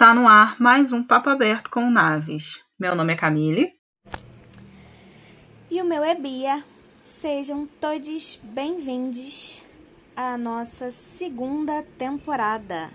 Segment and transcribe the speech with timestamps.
[0.00, 2.58] Está no ar mais um Papo Aberto com Naves.
[2.78, 3.70] Meu nome é Camille.
[5.70, 6.64] E o meu é Bia.
[7.02, 9.62] Sejam todos bem-vindos
[10.16, 12.88] à nossa segunda temporada.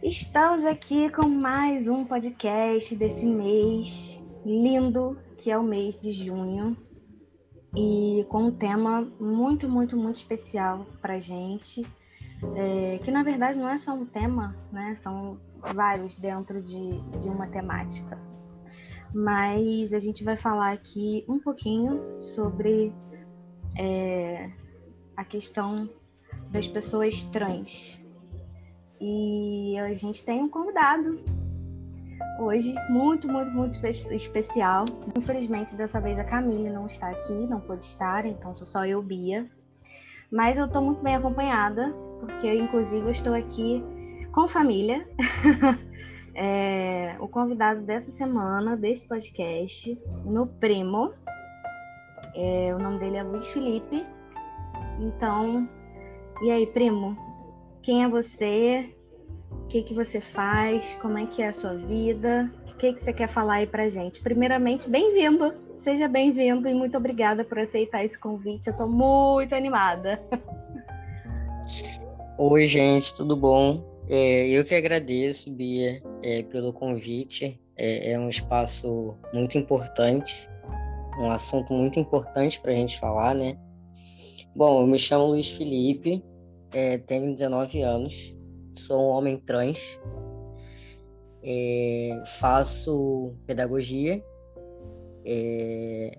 [0.00, 6.76] Estamos aqui com mais um podcast desse mês lindo, que é o mês de junho,
[7.74, 11.86] e com um tema muito, muito, muito especial para gente,
[12.56, 14.94] é, que na verdade não é só um tema, né?
[14.96, 15.38] São
[15.74, 18.18] vários dentro de, de uma temática.
[19.14, 22.00] Mas a gente vai falar aqui um pouquinho
[22.34, 22.92] sobre
[23.78, 24.50] é,
[25.16, 25.88] a questão
[26.50, 28.00] das pessoas trans.
[29.00, 31.20] E a gente tem um convidado
[32.38, 34.84] hoje, muito, muito, muito especial.
[35.16, 39.02] Infelizmente, dessa vez a Camille não está aqui, não pôde estar, então sou só eu,
[39.02, 39.48] Bia.
[40.30, 43.84] Mas eu estou muito bem acompanhada, porque inclusive eu estou aqui
[44.32, 45.08] com família.
[46.34, 51.12] é, o convidado dessa semana, desse podcast, meu primo.
[52.34, 54.06] É, o nome dele é Luiz Felipe.
[55.00, 55.68] Então,
[56.42, 57.16] e aí, primo?
[57.82, 58.94] Quem é você?
[59.70, 60.84] Que, que você faz?
[61.00, 62.52] Como é que é a sua vida?
[62.72, 64.20] O que, que você quer falar aí pra gente?
[64.20, 65.54] Primeiramente, bem-vindo!
[65.78, 68.66] Seja bem-vindo e muito obrigada por aceitar esse convite.
[68.66, 70.20] Eu estou muito animada.
[72.36, 74.02] Oi, gente, tudo bom?
[74.08, 77.56] É, eu que agradeço, Bia, é, pelo convite.
[77.76, 80.50] É, é, um espaço muito importante,
[81.20, 83.56] um assunto muito importante para a gente falar, né?
[84.52, 86.24] Bom, eu me chamo Luiz Felipe,
[86.72, 88.34] é, tenho 19 anos,
[88.80, 90.00] sou um homem trans,
[91.42, 94.22] é, faço pedagogia
[95.24, 96.18] é,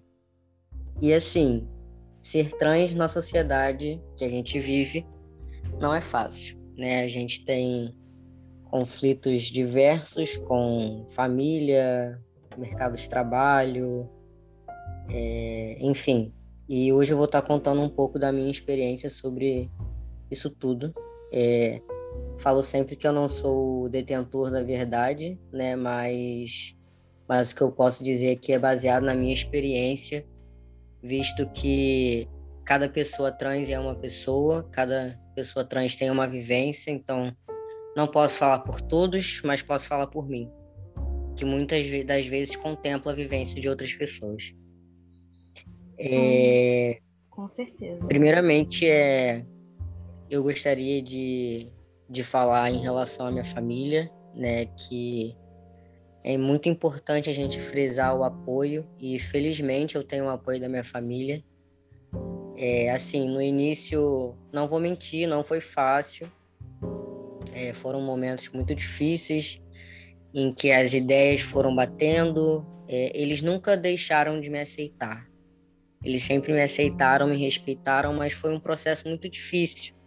[1.02, 1.68] e assim,
[2.22, 5.06] ser trans na sociedade que a gente vive
[5.80, 7.04] não é fácil, né?
[7.04, 7.96] A gente tem
[8.66, 12.22] conflitos diversos com família,
[12.58, 14.08] mercado de trabalho,
[15.10, 16.34] é, enfim.
[16.70, 19.70] E hoje eu vou estar contando um pouco da minha experiência sobre
[20.30, 20.94] isso tudo.
[21.34, 21.82] É,
[22.38, 25.76] falo sempre que eu não sou o detentor da verdade, né?
[25.76, 26.76] Mas,
[27.28, 30.26] mas o que eu posso dizer aqui é baseado na minha experiência,
[31.02, 32.28] visto que
[32.66, 37.36] cada pessoa trans é uma pessoa, cada pessoa trans tem uma vivência, então
[37.96, 40.50] não posso falar por todos, mas posso falar por mim,
[41.36, 44.54] que muitas das vezes contempla a vivência de outras pessoas.
[45.98, 47.00] É...
[47.30, 48.06] Com certeza.
[48.08, 49.46] Primeiramente, é
[50.32, 51.68] eu gostaria de,
[52.12, 55.34] de falar em relação à minha família, né, que
[56.24, 60.68] é muito importante a gente frisar o apoio e felizmente eu tenho o apoio da
[60.68, 61.42] minha família.
[62.58, 66.30] É, assim, no início, não vou mentir, não foi fácil.
[67.54, 69.62] É, foram momentos muito difíceis
[70.34, 72.66] em que as ideias foram batendo.
[72.90, 75.26] É, eles nunca deixaram de me aceitar.
[76.04, 80.01] Eles sempre me aceitaram, me respeitaram, mas foi um processo muito difícil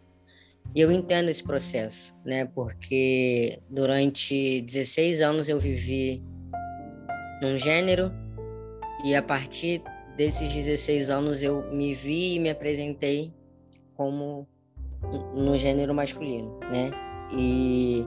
[0.75, 2.45] e eu entendo esse processo, né?
[2.47, 6.23] Porque durante 16 anos eu vivi
[7.43, 8.13] num gênero
[9.05, 9.83] e a partir
[10.17, 13.33] desses 16 anos eu me vi e me apresentei
[13.95, 14.49] como
[15.35, 16.91] no gênero masculino, né?
[17.37, 18.05] E,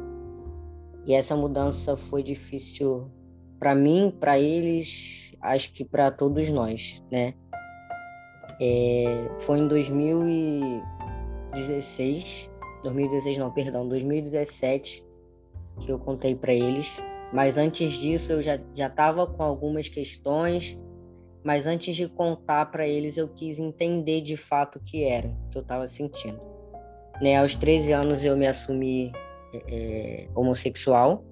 [1.06, 3.12] e essa mudança foi difícil
[3.60, 7.34] para mim, para eles, acho que para todos nós, né?
[8.60, 9.68] É, foi em
[11.52, 12.50] 2016
[12.84, 15.06] 2016 não, perdão, 2017
[15.80, 17.02] que eu contei para eles.
[17.34, 20.82] Mas antes disso eu já já estava com algumas questões,
[21.44, 25.50] mas antes de contar para eles eu quis entender de fato o que era, o
[25.50, 26.40] que eu estava sentindo.
[27.22, 29.12] Né, aos 13 anos eu me assumi
[29.68, 31.24] é homossexual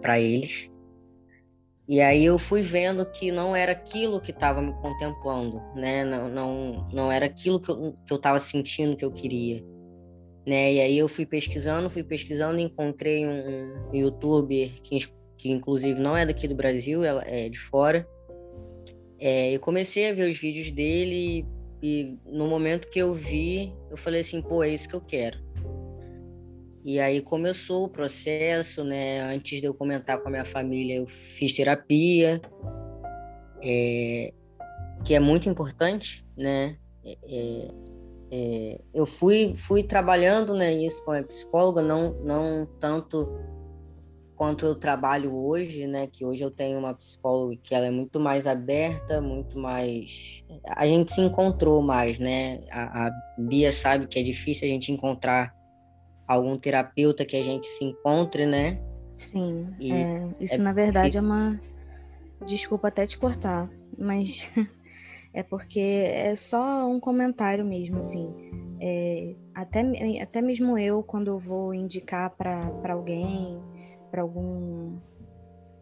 [0.00, 0.70] para eles.
[1.86, 6.04] E aí eu fui vendo que não era aquilo que estava me contemplando, né?
[6.04, 9.62] Não, não, não era aquilo que eu, que eu tava sentindo que eu queria
[10.46, 10.74] né?
[10.74, 14.98] E aí eu fui pesquisando, fui pesquisando, encontrei um, um youtuber que,
[15.38, 18.06] que inclusive não é daqui do Brasil, é de fora.
[19.18, 21.46] É, eu comecei a ver os vídeos dele
[21.82, 25.00] e, e no momento que eu vi, eu falei assim, pô, é isso que eu
[25.00, 25.42] quero.
[26.84, 29.20] E aí começou o processo, né?
[29.22, 32.40] Antes de eu comentar com a minha família, eu fiz terapia,
[33.62, 34.32] é,
[35.04, 36.76] que é muito importante, né?
[37.04, 37.68] É, é
[38.36, 43.32] é, eu fui, fui trabalhando né, isso com a psicóloga, não, não tanto
[44.34, 46.08] quanto eu trabalho hoje, né?
[46.08, 50.42] Que hoje eu tenho uma psicóloga que ela é muito mais aberta, muito mais.
[50.66, 52.60] A gente se encontrou mais, né?
[52.72, 55.54] A, a Bia sabe que é difícil a gente encontrar
[56.26, 58.80] algum terapeuta que a gente se encontre, né?
[59.16, 59.68] Sim.
[59.80, 61.60] É, isso é na verdade é uma.
[62.46, 64.50] Desculpa até te cortar, mas
[65.32, 68.28] é porque é só um comentário mesmo, assim.
[68.80, 69.82] É, até,
[70.20, 73.62] até mesmo eu, quando eu vou indicar para alguém
[74.10, 74.96] para algum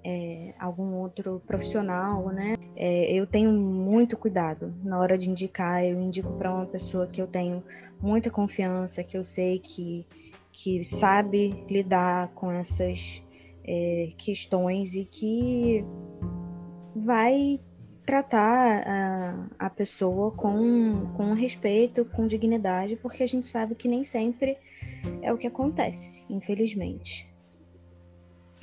[0.05, 2.55] é, algum outro profissional, né?
[2.75, 5.85] É, eu tenho muito cuidado na hora de indicar.
[5.85, 7.63] Eu indico para uma pessoa que eu tenho
[8.01, 10.07] muita confiança, que eu sei que,
[10.53, 13.25] que sabe lidar com essas
[13.65, 15.85] é, questões e que
[16.95, 17.59] vai
[18.05, 24.05] tratar a, a pessoa com, com respeito, com dignidade, porque a gente sabe que nem
[24.05, 24.59] sempre
[25.23, 27.29] é o que acontece, infelizmente.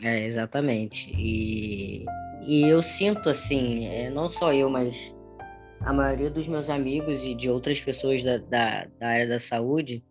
[0.01, 1.11] É, exatamente.
[1.17, 2.05] E,
[2.45, 5.15] e eu sinto assim, é, não só eu, mas
[5.81, 10.03] a maioria dos meus amigos e de outras pessoas da, da, da área da saúde,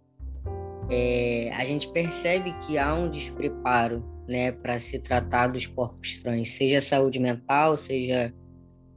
[0.90, 6.50] é, a gente percebe que há um despreparo né, para se tratar dos corpos estranhos,
[6.50, 8.32] seja saúde mental, seja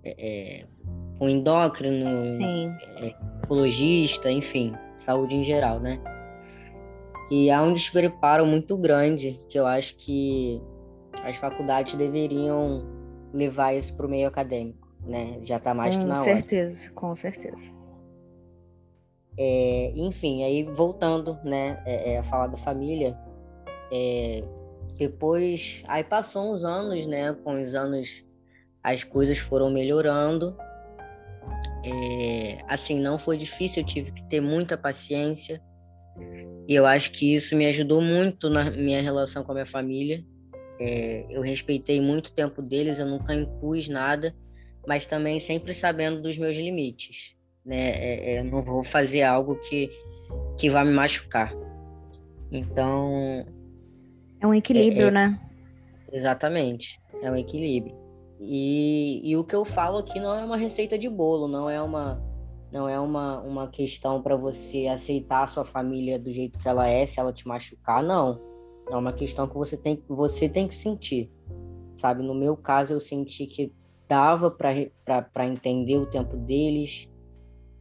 [0.04, 0.66] é,
[1.20, 2.08] um endócrino,
[2.42, 6.00] é, ecologista, enfim, saúde em geral, né?
[7.30, 10.62] E há um despreparo muito grande que eu acho que
[11.24, 12.84] as faculdades deveriam
[13.34, 15.38] levar isso para o meio acadêmico, né?
[15.42, 16.24] Já está mais com que na hora.
[16.24, 17.81] Com certeza, com certeza.
[19.44, 23.18] É, enfim, aí voltando, né, é, é, a falar da família,
[23.92, 24.44] é,
[25.00, 28.24] depois, aí passou uns anos, né, com os anos
[28.84, 30.56] as coisas foram melhorando,
[31.84, 35.60] é, assim, não foi difícil, eu tive que ter muita paciência,
[36.68, 40.24] e eu acho que isso me ajudou muito na minha relação com a minha família,
[40.80, 44.36] é, eu respeitei muito tempo deles, eu nunca impus nada,
[44.88, 47.41] mas também sempre sabendo dos meus limites.
[47.66, 47.92] Né?
[47.92, 49.90] É, é, não vou fazer algo que,
[50.58, 51.54] que vai me machucar.
[52.52, 53.46] Então.
[54.40, 55.42] É um equilíbrio, é, né?
[56.12, 57.96] Exatamente, é um equilíbrio.
[58.40, 61.80] E, e o que eu falo aqui não é uma receita de bolo, não é
[61.80, 62.20] uma,
[62.72, 66.88] não é uma, uma questão para você aceitar a sua família do jeito que ela
[66.88, 68.52] é, se ela te machucar, não
[68.90, 71.32] é uma questão que você tem, você tem que sentir,
[71.96, 72.24] sabe?
[72.24, 73.74] No meu caso, eu senti que
[74.08, 77.10] dava para entender o tempo deles,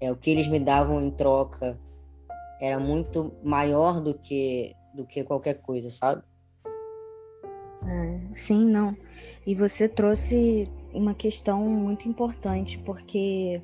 [0.01, 1.79] é o que eles me davam em troca
[2.61, 6.23] era muito maior do que do que qualquer coisa, sabe?
[7.87, 8.97] É, sim, não.
[9.47, 13.63] E você trouxe uma questão muito importante, porque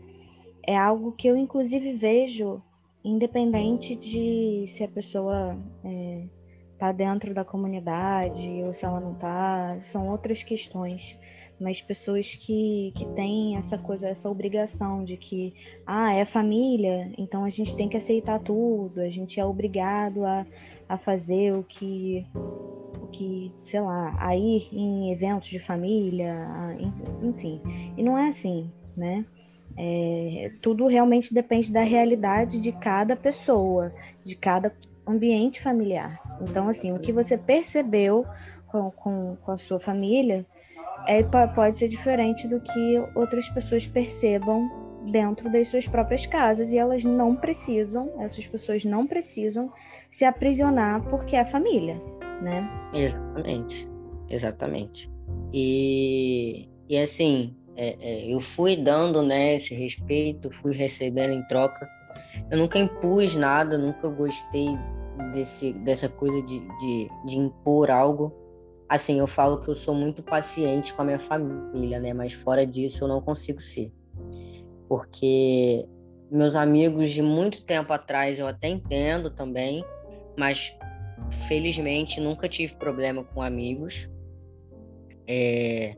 [0.66, 2.62] é algo que eu inclusive vejo,
[3.04, 6.24] independente de se a pessoa é,
[6.78, 11.16] tá dentro da comunidade ou se ela não tá, são outras questões.
[11.58, 15.54] Mas pessoas que, que têm essa coisa, essa obrigação de que,
[15.86, 20.46] ah, é família, então a gente tem que aceitar tudo, a gente é obrigado a,
[20.88, 26.76] a fazer o que, o que, sei lá, a ir em eventos de família, a,
[27.22, 27.60] enfim.
[27.96, 29.24] E não é assim, né?
[29.78, 33.92] É, tudo realmente depende da realidade de cada pessoa,
[34.24, 34.74] de cada
[35.06, 36.20] ambiente familiar.
[36.40, 38.26] Então, assim, o que você percebeu
[38.66, 40.44] com, com, com a sua família
[41.06, 44.70] é, pode ser diferente do que outras pessoas percebam
[45.10, 49.72] dentro das suas próprias casas e elas não precisam, essas pessoas não precisam
[50.10, 51.98] se aprisionar porque é família,
[52.42, 52.68] né?
[52.92, 53.88] Exatamente,
[54.28, 55.10] exatamente.
[55.52, 61.88] E, e assim, é, é, eu fui dando né, esse respeito, fui recebendo em troca.
[62.50, 64.76] Eu nunca impus nada, nunca gostei
[65.32, 68.32] desse, dessa coisa de, de, de impor algo.
[68.88, 72.12] Assim, eu falo que eu sou muito paciente com a minha família, né?
[72.12, 73.92] Mas fora disso eu não consigo ser.
[74.88, 75.86] Porque
[76.30, 79.84] meus amigos de muito tempo atrás eu até entendo também,
[80.36, 80.76] mas
[81.48, 84.08] felizmente nunca tive problema com amigos.
[85.26, 85.94] É...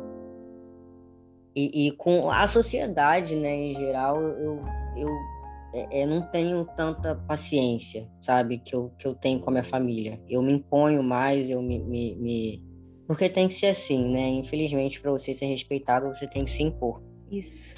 [1.54, 4.62] E, e, com a sociedade, né, em geral, eu,
[4.96, 5.08] eu
[5.74, 9.64] é, é, não tenho tanta paciência, sabe, que eu, que eu tenho com a minha
[9.64, 10.20] família.
[10.28, 12.62] Eu me imponho mais, eu me, me, me...
[13.08, 14.28] Porque tem que ser assim, né?
[14.28, 17.02] Infelizmente, para você ser respeitado, você tem que se impor.
[17.32, 17.74] Isso.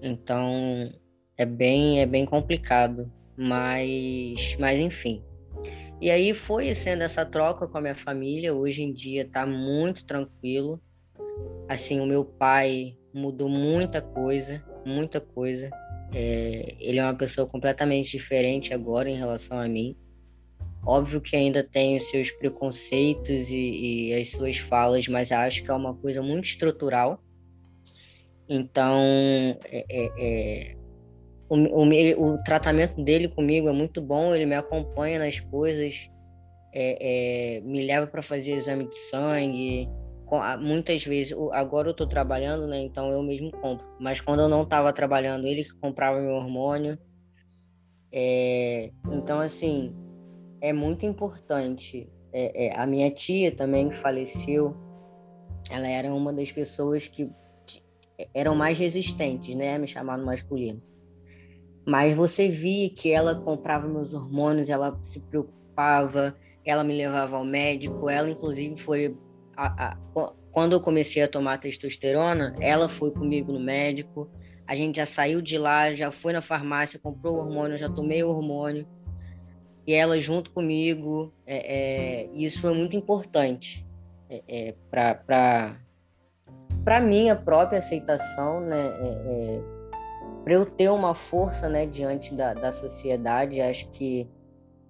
[0.00, 0.92] Então,
[1.36, 5.20] é bem, é bem complicado, mas, mas enfim.
[6.00, 8.54] E aí foi sendo essa troca com a minha família.
[8.54, 10.80] Hoje em dia tá muito tranquilo.
[11.68, 15.70] Assim, o meu pai mudou muita coisa, muita coisa.
[16.14, 19.96] É, ele é uma pessoa completamente diferente agora em relação a mim.
[20.84, 25.70] Óbvio que ainda tem os seus preconceitos e, e as suas falas, mas acho que
[25.70, 27.22] é uma coisa muito estrutural.
[28.48, 28.96] Então,
[29.66, 30.76] é, é, é
[31.48, 36.10] o, o, o, tratamento dele comigo é muito bom, ele me acompanha nas coisas,
[36.72, 39.88] é, é, me leva para fazer exame de sangue.
[40.60, 42.82] Muitas vezes, agora eu estou trabalhando, né?
[42.82, 43.86] Então eu mesmo compro.
[43.98, 46.98] Mas quando eu não estava trabalhando, ele que comprava meu hormônio.
[48.12, 49.90] É, então, assim,
[50.60, 52.08] é muito importante.
[52.32, 54.76] É, é, a minha tia também faleceu,
[55.70, 57.30] ela era uma das pessoas que
[58.34, 60.82] eram mais resistentes, né, me chamar no masculino.
[61.86, 67.44] Mas você via que ela comprava meus hormônios, ela se preocupava, ela me levava ao
[67.44, 69.16] médico, ela inclusive foi
[69.56, 69.96] a, a,
[70.52, 74.30] quando eu comecei a tomar testosterona, ela foi comigo no médico.
[74.66, 78.22] A gente já saiu de lá, já foi na farmácia, comprou o hormônio, já tomei
[78.22, 78.86] o hormônio
[79.88, 81.32] e ela junto comigo.
[81.46, 83.86] É, é, isso foi muito importante
[84.28, 85.74] é, é para
[86.84, 88.86] para minha própria aceitação, né?
[89.00, 89.62] É, é,
[90.44, 93.60] para eu ter uma força, né, diante da, da sociedade.
[93.62, 94.28] Acho que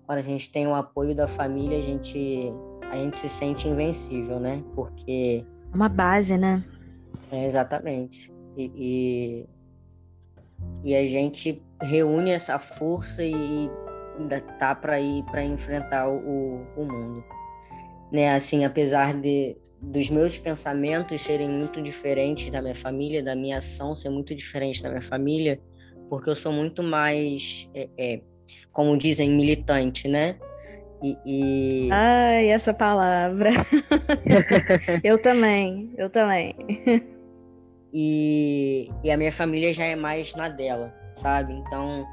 [0.04, 2.52] quando a gente tem o apoio da família, a gente
[2.90, 4.64] a gente se sente invencível, né?
[4.74, 6.64] Porque é uma base, né?
[7.30, 8.32] É, exatamente.
[8.56, 9.46] E,
[10.82, 13.70] e, e, a gente reúne essa força e,
[14.18, 17.24] ainda tá para ir para enfrentar o, o mundo.
[18.12, 23.58] Né, assim, apesar de dos meus pensamentos serem muito diferentes da minha família, da minha
[23.58, 25.60] ação ser muito diferente da minha família,
[26.08, 28.20] porque eu sou muito mais, é, é,
[28.72, 30.36] como dizem, militante, né?
[31.02, 31.88] E, e...
[31.92, 33.50] Ai, essa palavra.
[35.04, 36.56] eu também, eu também.
[37.92, 41.54] E, e a minha família já é mais na dela, sabe?
[41.54, 42.04] Então,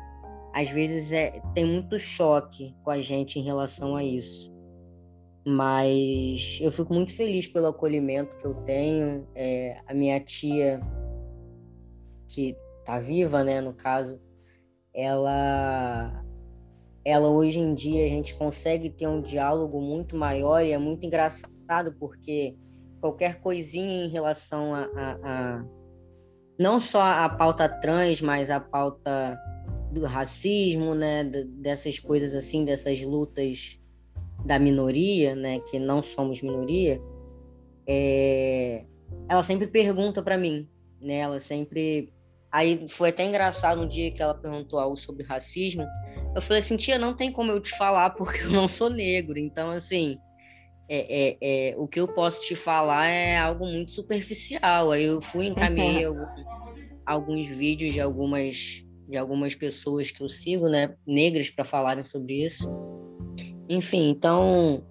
[0.56, 4.50] às vezes é, tem muito choque com a gente em relação a isso.
[5.46, 9.28] Mas eu fico muito feliz pelo acolhimento que eu tenho.
[9.36, 10.80] É, a minha tia,
[12.30, 14.18] que tá viva, né, no caso,
[14.94, 16.24] ela
[17.04, 21.06] ela hoje em dia a gente consegue ter um diálogo muito maior e é muito
[21.06, 22.58] engraçado porque
[23.02, 25.66] qualquer coisinha em relação a, a, a
[26.58, 29.38] não só a pauta trans, mas a pauta
[29.92, 33.80] do racismo, né, dessas coisas assim, dessas lutas
[34.46, 37.02] da minoria, né, que não somos minoria,
[37.88, 38.86] é...
[39.30, 40.68] ela sempre pergunta para mim,
[41.02, 42.14] né, ela sempre
[42.56, 45.86] Aí foi até engraçado um dia que ela perguntou algo sobre racismo.
[46.34, 49.38] Eu falei assim, tia, não tem como eu te falar porque eu não sou negro.
[49.38, 50.18] Então, assim,
[50.88, 54.94] é, é, é, o que eu posso te falar é algo muito superficial.
[54.94, 56.46] Aí eu fui encaminhei alguns,
[57.06, 62.46] alguns vídeos de algumas de algumas pessoas que eu sigo, né, negras, para falarem sobre
[62.46, 62.70] isso.
[63.70, 64.84] Enfim, então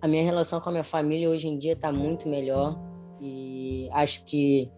[0.00, 2.78] a minha relação com a minha família hoje em dia está muito melhor
[3.20, 4.70] e acho que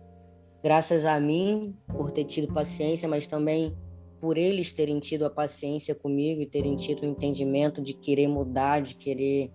[0.63, 3.77] graças a mim por ter tido paciência, mas também
[4.21, 8.81] por eles terem tido a paciência comigo e terem tido o entendimento de querer mudar,
[8.81, 9.51] de querer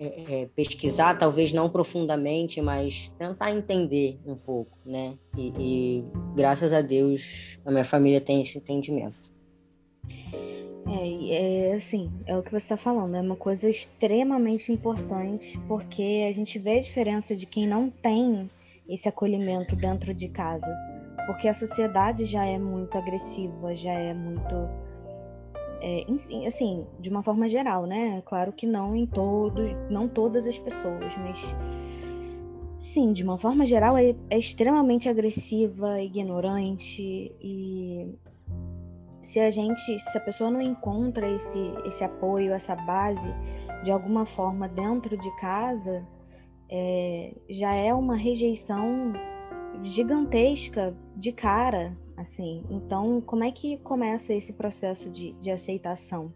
[0.00, 5.14] é, é, pesquisar, talvez não profundamente, mas tentar entender um pouco, né?
[5.36, 6.04] E, e,
[6.36, 9.28] graças a Deus a minha família tem esse entendimento.
[10.86, 16.26] É, é assim, é o que você está falando, é uma coisa extremamente importante, porque
[16.28, 18.48] a gente vê a diferença de quem não tem
[18.88, 20.72] esse acolhimento dentro de casa,
[21.26, 24.87] porque a sociedade já é muito agressiva, já é muito
[25.80, 26.04] é,
[26.46, 28.22] assim, de uma forma geral, né?
[28.24, 31.40] Claro que não em todo, não todas as pessoas, mas
[32.78, 38.14] sim, de uma forma geral é, é extremamente agressiva, ignorante e
[39.20, 43.34] se a gente, se a pessoa não encontra esse, esse apoio, essa base
[43.84, 46.06] de alguma forma dentro de casa,
[46.70, 49.12] é, já é uma rejeição
[49.82, 52.64] gigantesca de cara, assim.
[52.68, 56.32] Então, como é que começa esse processo de, de aceitação?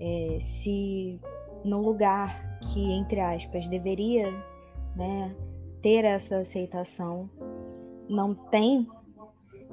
[0.00, 1.20] É, se
[1.64, 4.30] no lugar que, entre aspas, deveria
[4.96, 5.34] né,
[5.82, 7.30] ter essa aceitação,
[8.08, 8.88] não tem,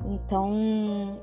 [0.06, 1.20] então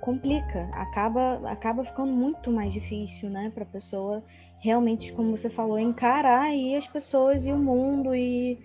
[0.00, 4.22] complica, acaba, acaba ficando muito mais difícil, né, para a pessoa
[4.60, 8.58] realmente, como você falou, encarar aí as pessoas e o mundo e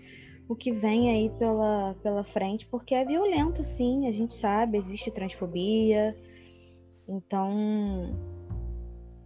[0.52, 5.10] o que vem aí pela, pela frente, porque é violento, sim, a gente sabe, existe
[5.10, 6.14] transfobia.
[7.08, 8.14] Então,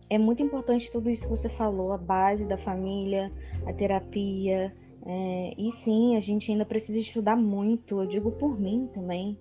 [0.08, 3.32] é muito importante tudo isso que você falou, a base da família,
[3.66, 4.72] a terapia.
[5.04, 9.38] É, e sim, a gente ainda precisa estudar muito, eu digo por mim também,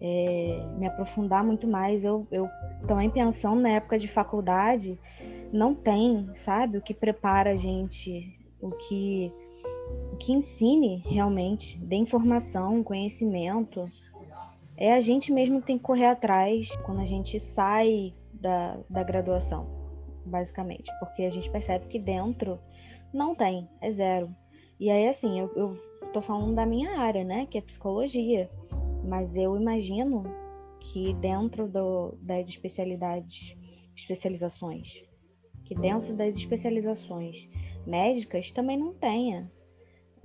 [0.00, 2.04] é, me aprofundar muito mais.
[2.04, 2.48] Eu, eu
[2.86, 4.98] também pensando na época de faculdade,
[5.52, 9.30] não tem, sabe, o que prepara a gente, o que,
[10.18, 13.90] que ensine realmente, dê informação, conhecimento.
[14.76, 19.02] É a gente mesmo que tem que correr atrás quando a gente sai da, da
[19.02, 19.66] graduação,
[20.24, 20.90] basicamente.
[21.00, 22.58] Porque a gente percebe que dentro
[23.12, 24.34] não tem, é zero.
[24.78, 25.78] E aí, assim, eu, eu
[26.12, 28.50] tô falando da minha área, né, que é psicologia.
[29.04, 30.24] Mas eu imagino
[30.80, 33.56] que dentro do, das especialidades,
[33.94, 35.04] especializações,
[35.64, 37.48] que dentro das especializações
[37.86, 39.50] médicas também não tenha.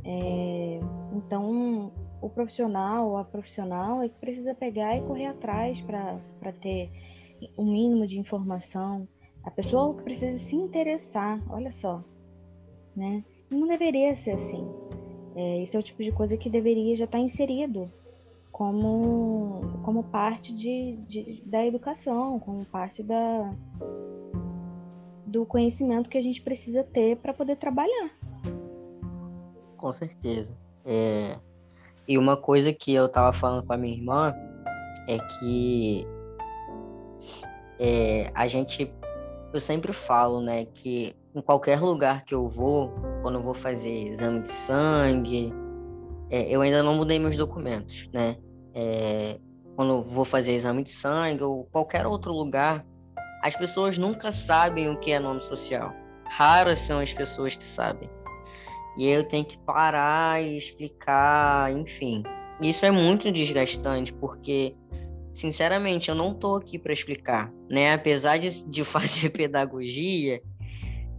[0.10, 0.80] É,
[1.14, 6.90] então, o profissional, a profissional é que precisa pegar e correr atrás para ter
[7.58, 9.06] o um mínimo de informação.
[9.44, 12.02] A pessoa precisa se interessar, olha só,
[12.96, 13.24] né?
[13.50, 14.66] Não deveria ser assim.
[15.36, 17.92] É, esse é o tipo de coisa que deveria já estar inserido
[18.52, 23.52] como, como parte de, de, da educação, como parte da,
[25.26, 28.17] do conhecimento que a gente precisa ter para poder trabalhar.
[29.88, 30.54] Com certeza.
[30.84, 31.40] É...
[32.06, 34.36] E uma coisa que eu estava falando com a minha irmã
[35.08, 36.06] é que
[37.80, 38.94] é, a gente,
[39.54, 42.92] eu sempre falo, né, que em qualquer lugar que eu vou,
[43.22, 45.54] quando eu vou fazer exame de sangue,
[46.30, 48.36] é, eu ainda não mudei meus documentos, né?
[48.74, 49.40] É,
[49.78, 52.86] quando eu vou fazer exame de sangue ou qualquer outro lugar,
[53.42, 55.94] as pessoas nunca sabem o que é nome social.
[56.26, 58.10] Raras são as pessoas que sabem.
[58.98, 62.24] E eu tenho que parar e explicar, enfim.
[62.60, 64.76] Isso é muito desgastante, porque,
[65.32, 67.94] sinceramente, eu não tô aqui para explicar, né?
[67.94, 70.42] Apesar de, de fazer pedagogia,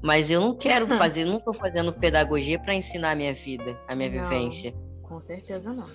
[0.03, 3.95] mas eu não quero fazer, não tô fazendo pedagogia para ensinar a minha vida, a
[3.95, 4.75] minha não, vivência.
[5.03, 5.87] Com certeza não.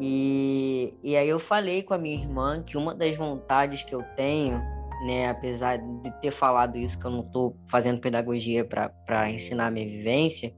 [0.00, 4.02] E, e aí eu falei com a minha irmã que uma das vontades que eu
[4.16, 4.58] tenho,
[5.04, 9.70] né, apesar de ter falado isso, que eu não estou fazendo pedagogia para ensinar a
[9.70, 10.54] minha vivência,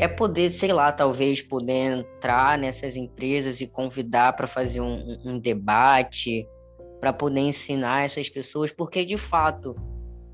[0.00, 5.38] é poder, sei lá, talvez poder entrar nessas empresas e convidar para fazer um, um
[5.38, 6.46] debate,
[6.98, 9.76] para poder ensinar essas pessoas, porque de fato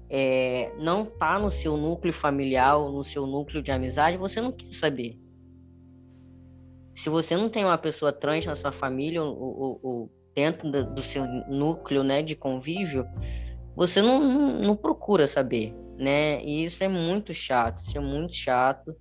[0.08, 4.72] é, não tá no seu núcleo familiar, no seu núcleo de amizade, você não quer
[4.72, 5.18] saber
[6.96, 11.02] se você não tem uma pessoa trans na sua família ou, ou, ou dentro do,
[11.02, 13.06] seu núcleo né, de convívio,
[13.76, 16.42] você não, não, não, procura saber, né?
[16.42, 18.96] E isso é muito chato, isso é muito chato,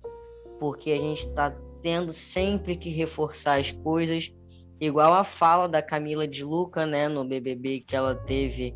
[0.58, 4.32] porque a gente está tendo sempre que reforçar as coisas,
[4.80, 8.74] igual a fala da Camila de Luca, né, no BBB que ela teve.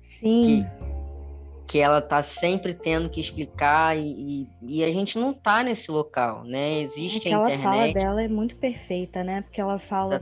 [0.00, 0.42] Sim.
[0.42, 0.91] Que
[1.72, 5.90] que ela tá sempre tendo que explicar e, e, e, a gente não tá nesse
[5.90, 6.82] local, né?
[6.82, 7.62] Existe Aquela a internet.
[7.62, 9.40] fala dela é muito perfeita, né?
[9.40, 10.20] Porque ela fala,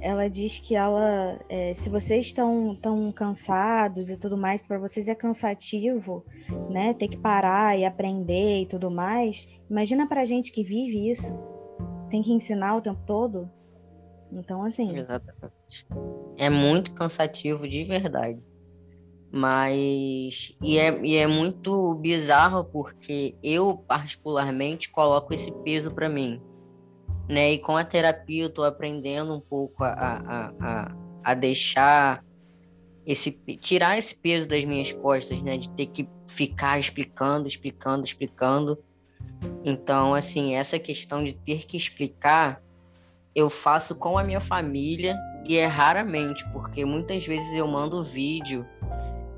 [0.00, 5.06] ela diz que ela, é, se vocês estão tão cansados e tudo mais, para vocês
[5.06, 6.24] é cansativo,
[6.70, 6.94] né?
[6.94, 9.46] Ter que parar e aprender e tudo mais.
[9.68, 11.30] Imagina pra gente que vive isso,
[12.08, 13.50] tem que ensinar o tempo todo.
[14.32, 14.96] Então, assim.
[14.96, 15.86] Exatamente.
[16.38, 18.40] É muito cansativo de verdade.
[19.30, 20.56] Mas.
[20.62, 26.40] E é, e é muito bizarro porque eu, particularmente, coloco esse peso para mim.
[27.28, 27.54] Né?
[27.54, 32.24] E com a terapia eu tô aprendendo um pouco a, a, a, a deixar
[33.06, 38.78] esse tirar esse peso das minhas costas, né, de ter que ficar explicando, explicando, explicando.
[39.64, 42.60] Então, assim, essa questão de ter que explicar,
[43.34, 48.66] eu faço com a minha família e é raramente, porque muitas vezes eu mando vídeo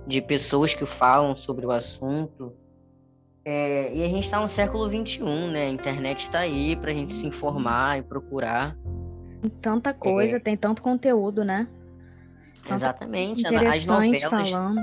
[0.08, 2.54] de pessoas que falam sobre o assunto.
[3.44, 5.66] É, e a gente está no século XXI, né?
[5.66, 8.74] A internet está aí para a gente se informar e procurar.
[9.42, 10.40] Tem tanta coisa, é...
[10.40, 11.68] tem tanto conteúdo, né?
[12.68, 13.46] Exatamente.
[13.46, 14.22] As novelas.
[14.22, 14.80] Falando.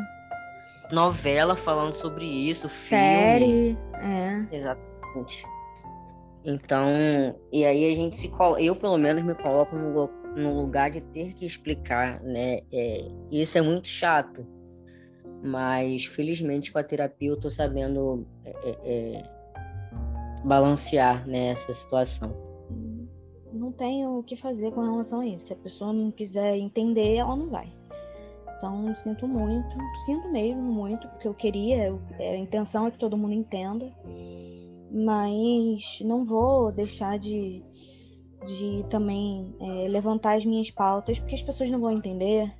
[0.92, 3.78] Novela falando sobre isso, Série, filme.
[3.96, 4.46] É.
[4.52, 5.44] Exatamente.
[6.44, 6.88] Então,
[7.52, 11.34] e aí a gente se eu pelo menos me coloco no, no lugar de ter
[11.34, 12.60] que explicar, né?
[12.72, 14.48] É, isso é muito chato
[15.46, 19.24] mas felizmente com a terapia eu tô sabendo é, é, é,
[20.44, 22.36] balancear né, situação.
[23.54, 25.48] Não tenho o que fazer com relação a isso.
[25.48, 27.72] Se a pessoa não quiser entender, ela não vai.
[28.58, 33.18] Então sinto muito, sinto mesmo muito, porque eu queria, é, a intenção é que todo
[33.18, 33.92] mundo entenda,
[34.92, 37.62] mas não vou deixar de,
[38.48, 42.52] de também é, levantar as minhas pautas, porque as pessoas não vão entender,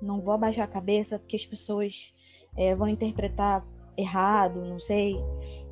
[0.00, 2.12] não vou abaixar a cabeça, porque as pessoas
[2.56, 3.64] é, vão interpretar
[3.96, 5.16] errado, não sei,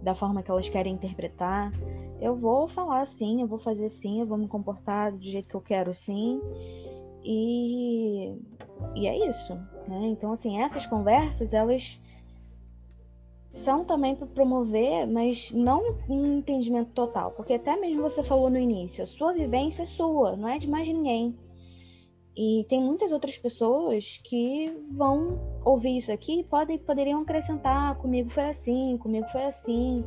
[0.02, 1.72] da forma que elas querem interpretar.
[2.20, 5.54] Eu vou falar sim, eu vou fazer sim, eu vou me comportar do jeito que
[5.54, 6.40] eu quero sim.
[7.24, 8.36] E,
[8.94, 9.54] e é isso,
[9.86, 10.06] né?
[10.08, 12.00] Então, assim, essas conversas, elas
[13.50, 18.58] são também para promover, mas não um entendimento total, porque até mesmo você falou no
[18.58, 21.34] início, a sua vivência é sua, não é de mais ninguém.
[22.40, 28.30] E tem muitas outras pessoas que vão ouvir isso aqui e podem, poderiam acrescentar: comigo
[28.30, 30.04] foi assim, comigo foi assim.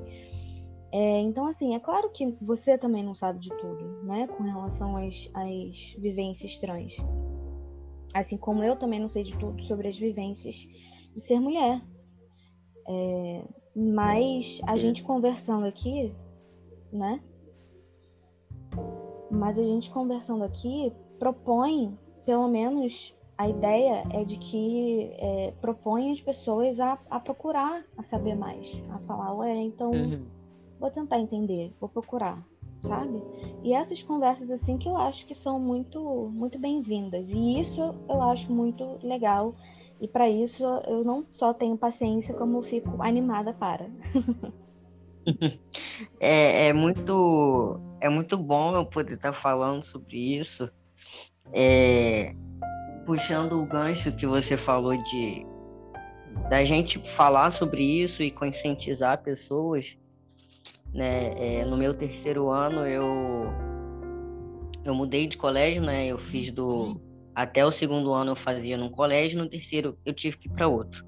[0.94, 4.28] É, então, assim, é claro que você também não sabe de tudo, né?
[4.28, 6.96] Com relação às, às vivências trans.
[8.14, 10.56] Assim como eu também não sei de tudo sobre as vivências
[11.14, 11.82] de ser mulher.
[12.88, 13.44] É,
[13.76, 16.16] mas a gente conversando aqui,
[16.94, 17.22] né?
[19.30, 26.12] Mas a gente conversando aqui propõe pelo menos a ideia é de que é, propõe
[26.12, 30.26] as pessoas a, a, procurar a saber mais, a falar, ué, então uhum.
[30.80, 32.46] vou tentar entender, vou procurar,
[32.80, 33.22] sabe?
[33.64, 38.22] E essas conversas assim que eu acho que são muito muito bem-vindas e isso eu
[38.22, 39.56] acho muito legal
[40.00, 43.90] e para isso eu não só tenho paciência como fico animada para.
[46.20, 50.72] é, é muito é muito bom eu poder estar falando sobre isso
[51.54, 52.34] é,
[53.06, 55.46] puxando o gancho que você falou de
[56.50, 59.98] da gente falar sobre isso e conscientizar pessoas,
[60.94, 61.34] né?
[61.38, 63.46] É, no meu terceiro ano eu
[64.84, 66.08] eu mudei de colégio, né?
[66.08, 67.00] Eu fiz do
[67.34, 70.68] até o segundo ano eu fazia num colégio, no terceiro eu tive que ir para
[70.68, 71.06] outro.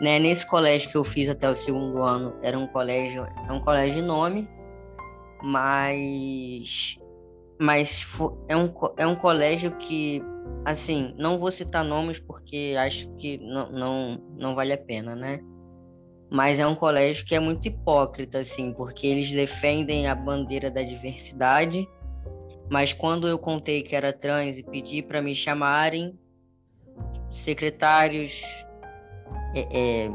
[0.00, 0.18] Né?
[0.18, 3.96] Nesse colégio que eu fiz até o segundo ano era um colégio, é um colégio
[3.96, 4.48] de nome,
[5.42, 6.98] mas
[7.62, 8.04] mas
[8.48, 10.20] é um, é um colégio que,
[10.64, 15.38] assim, não vou citar nomes porque acho que não, não, não vale a pena, né?
[16.28, 20.82] Mas é um colégio que é muito hipócrita, assim, porque eles defendem a bandeira da
[20.82, 21.88] diversidade,
[22.68, 26.18] mas quando eu contei que era trans e pedi para me chamarem,
[27.32, 28.42] secretários
[29.54, 30.10] é, é,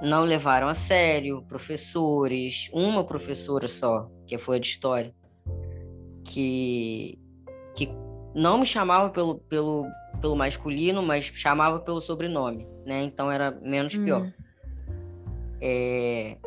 [0.00, 5.14] não levaram a sério, professores, uma professora só, que foi a de história,
[6.32, 7.18] que,
[7.74, 7.90] que
[8.34, 9.86] não me chamava pelo, pelo,
[10.20, 13.04] pelo masculino, mas chamava pelo sobrenome, né?
[13.04, 14.04] Então era menos hum.
[14.04, 14.32] pior.
[15.60, 16.38] É,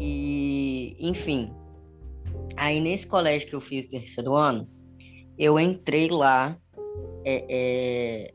[0.00, 1.52] e, enfim,
[2.56, 4.68] aí nesse colégio que eu fiz terceiro ano,
[5.36, 6.56] eu entrei lá
[7.24, 8.34] é, é,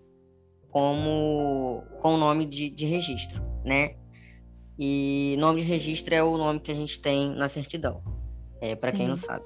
[0.69, 3.95] como com o nome de, de registro, né?
[4.77, 8.03] E nome de registro é o nome que a gente tem na certidão,
[8.61, 9.45] é, para quem não sabe.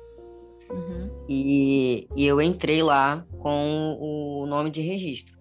[0.69, 1.09] Uhum.
[1.33, 5.33] E, e eu entrei lá com o nome de registro.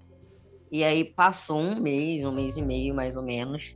[0.71, 3.75] E aí passou um mês, um mês e meio mais ou menos.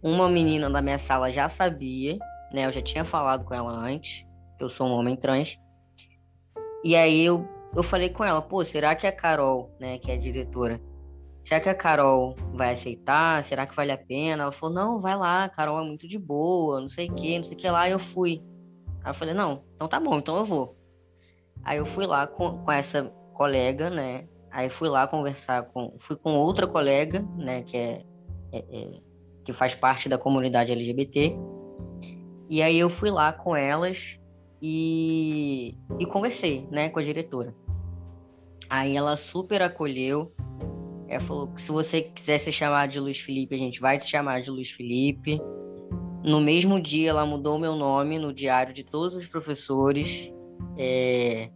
[0.00, 2.16] Uma menina da minha sala já sabia,
[2.52, 2.66] né?
[2.66, 4.24] Eu já tinha falado com ela antes,
[4.56, 5.58] que eu sou um homem trans.
[6.84, 7.44] E aí eu,
[7.74, 10.80] eu falei com ela, pô, será que a Carol, né, que é a diretora,
[11.42, 13.42] será que a Carol vai aceitar?
[13.42, 14.44] Será que vale a pena?
[14.44, 17.36] Ela falou, não, vai lá, a Carol é muito de boa, não sei o que,
[17.36, 17.90] não sei o que lá.
[17.90, 18.44] Eu fui.
[19.02, 20.77] Aí eu falei, não, então tá bom, então eu vou.
[21.64, 24.26] Aí eu fui lá com, com essa colega, né?
[24.50, 25.94] Aí fui lá conversar com.
[25.98, 27.62] Fui com outra colega, né?
[27.62, 28.04] Que é,
[28.52, 29.00] é, é,
[29.44, 31.36] que faz parte da comunidade LGBT.
[32.50, 34.18] E aí eu fui lá com elas
[34.60, 36.88] e, e conversei, né?
[36.88, 37.54] Com a diretora.
[38.68, 40.32] Aí ela super acolheu.
[41.08, 44.06] Ela falou que se você quiser se chamar de Luiz Felipe, a gente vai te
[44.06, 45.40] chamar de Luiz Felipe.
[46.22, 50.30] No mesmo dia, ela mudou meu nome no diário de todos os professores.
[50.76, 51.50] É...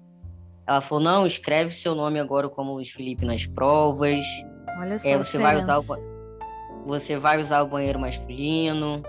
[0.67, 4.25] Ela falou: não, escreve seu nome agora como Luiz Felipe nas provas.
[4.79, 5.09] Olha só.
[5.09, 5.85] É, você, vai usar o,
[6.87, 9.03] você vai usar o banheiro masculino.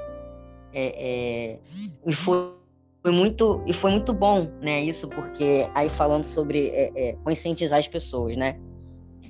[0.73, 1.59] É, é...
[2.05, 2.53] E foi,
[3.01, 4.81] foi, muito, e foi muito bom, né?
[4.81, 8.59] Isso, porque aí falando sobre é, é, conscientizar as pessoas, né?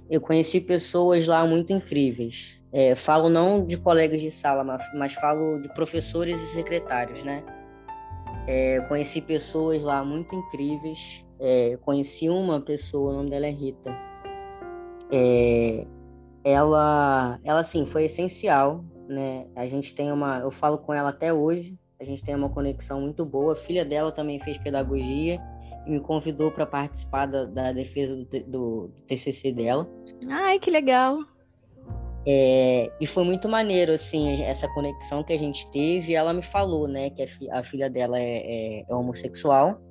[0.09, 2.61] Eu conheci pessoas lá muito incríveis.
[2.71, 7.43] É, falo não de colegas de sala, mas, mas falo de professores e secretários, né?
[8.47, 11.25] É, conheci pessoas lá muito incríveis.
[11.39, 13.95] É, conheci uma pessoa, o nome dela é Rita.
[15.11, 15.85] É,
[16.43, 19.47] ela, ela assim, foi essencial, né?
[19.55, 21.77] A gente tem uma, eu falo com ela até hoje.
[21.99, 23.53] A gente tem uma conexão muito boa.
[23.53, 25.39] A filha dela também fez pedagogia
[25.85, 29.89] e me convidou para participar da, da defesa do, do, do TCC dela.
[30.29, 31.19] Ai, que legal!
[32.25, 36.13] É, e foi muito maneiro, assim, essa conexão que a gente teve.
[36.13, 39.81] Ela me falou, né, que a, a filha dela é, é, é, homossexual.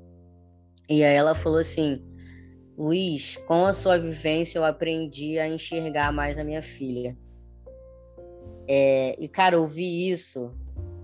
[0.88, 2.02] E aí ela falou assim:
[2.76, 7.16] Luiz, com a sua vivência eu aprendi a enxergar mais a minha filha.
[8.66, 10.54] É, e, cara, ouvir isso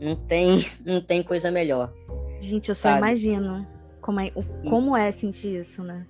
[0.00, 1.92] não tem, não tem coisa melhor.
[2.40, 2.98] Gente, eu só sabe?
[2.98, 3.66] imagino
[4.00, 4.30] como é,
[4.70, 6.06] como é sentir isso, né?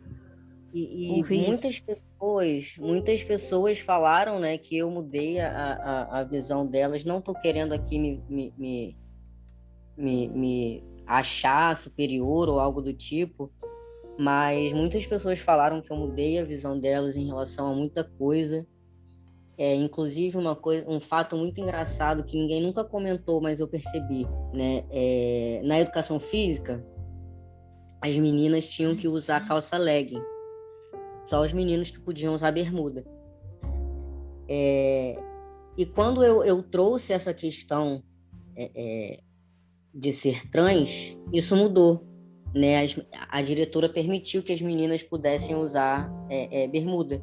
[0.73, 6.67] E, e muitas pessoas, muitas pessoas falaram, né, que eu mudei a, a, a visão
[6.67, 7.05] delas.
[7.05, 8.97] Não estou querendo aqui me, me, me,
[9.97, 13.51] me, me achar superior ou algo do tipo,
[14.19, 18.67] mas muitas pessoas falaram que eu mudei a visão delas em relação a muita coisa.
[19.57, 24.25] É, inclusive uma coisa, um fato muito engraçado que ninguém nunca comentou, mas eu percebi,
[24.53, 24.85] né?
[24.91, 26.85] É, na educação física,
[28.01, 30.23] as meninas tinham que usar calça legging,
[31.29, 33.05] só os meninos que podiam usar bermuda.
[34.49, 35.17] É,
[35.77, 38.03] e quando eu, eu, trouxe essa questão
[38.57, 39.21] é, é,
[39.95, 42.07] de ser trans, isso mudou.
[42.55, 42.87] Né?
[43.29, 47.23] a diretora permitiu que as meninas pudessem usar é, é, bermuda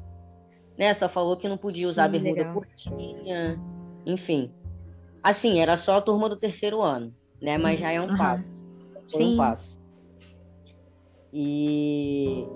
[0.78, 0.94] né?
[0.94, 2.54] Só falou que não podia usar Sim, bermuda legal.
[2.54, 3.60] curtinha,
[4.06, 4.52] enfim.
[5.24, 7.58] Assim, era só a turma do terceiro ano, né?
[7.58, 8.18] Mas já é um uhum.
[8.18, 8.64] passo.
[9.10, 9.34] Foi Sim.
[9.34, 9.80] um passo.
[11.34, 12.48] E,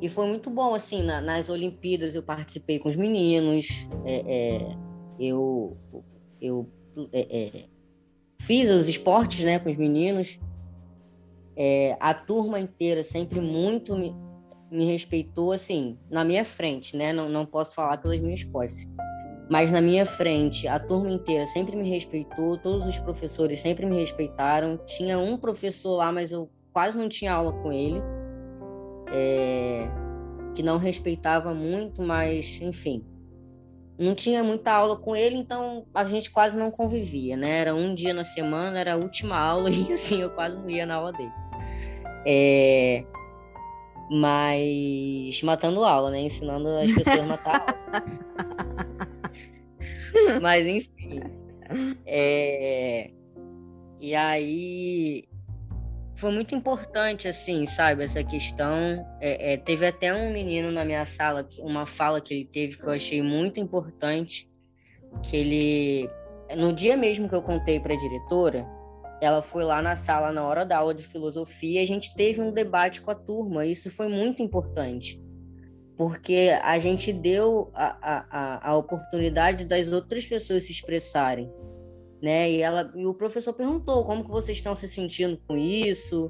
[0.00, 4.76] e foi muito bom, assim, na, nas Olimpíadas eu participei com os meninos, é, é,
[5.18, 5.76] eu,
[6.40, 6.66] eu
[7.12, 7.64] é, é
[8.40, 10.38] fiz os esportes, né, com os meninos,
[11.56, 13.94] é, a turma inteira sempre muito
[14.70, 17.12] me respeitou, assim, na minha frente, né?
[17.12, 18.86] Não, não posso falar pelas minhas costas.
[19.50, 23.98] Mas na minha frente, a turma inteira sempre me respeitou, todos os professores sempre me
[23.98, 24.78] respeitaram.
[24.86, 28.00] Tinha um professor lá, mas eu quase não tinha aula com ele,
[29.10, 29.88] é,
[30.54, 33.04] que não respeitava muito, mas enfim,
[33.98, 37.58] não tinha muita aula com ele, então a gente quase não convivia, né?
[37.58, 40.86] Era um dia na semana, era a última aula e assim eu quase não ia
[40.86, 41.32] na aula dele.
[42.26, 43.04] É,
[44.10, 46.20] mas matando aula, né?
[46.22, 48.04] Ensinando as pessoas a matar aula.
[50.40, 51.20] mas enfim.
[52.06, 53.10] É...
[54.00, 55.29] E aí
[56.20, 59.06] foi muito importante, assim, sabe, essa questão.
[59.20, 62.84] É, é, teve até um menino na minha sala, uma fala que ele teve que
[62.84, 64.46] eu achei muito importante,
[65.22, 66.10] que ele,
[66.58, 68.68] no dia mesmo que eu contei para a diretora,
[69.22, 72.40] ela foi lá na sala na hora da aula de filosofia e a gente teve
[72.42, 73.64] um debate com a turma.
[73.64, 75.18] Isso foi muito importante,
[75.96, 77.96] porque a gente deu a,
[78.30, 81.50] a, a oportunidade das outras pessoas se expressarem.
[82.22, 82.50] Né?
[82.50, 86.28] E, ela, e o professor perguntou como que vocês estão se sentindo com isso.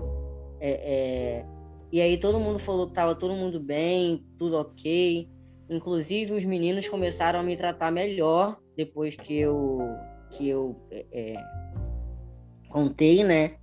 [0.61, 1.47] É, é...
[1.93, 5.29] E aí todo mundo falou que estava todo mundo bem, tudo ok.
[5.69, 9.79] Inclusive os meninos começaram a me tratar melhor depois que eu
[10.31, 11.35] que eu é, é
[12.69, 13.57] contei, né?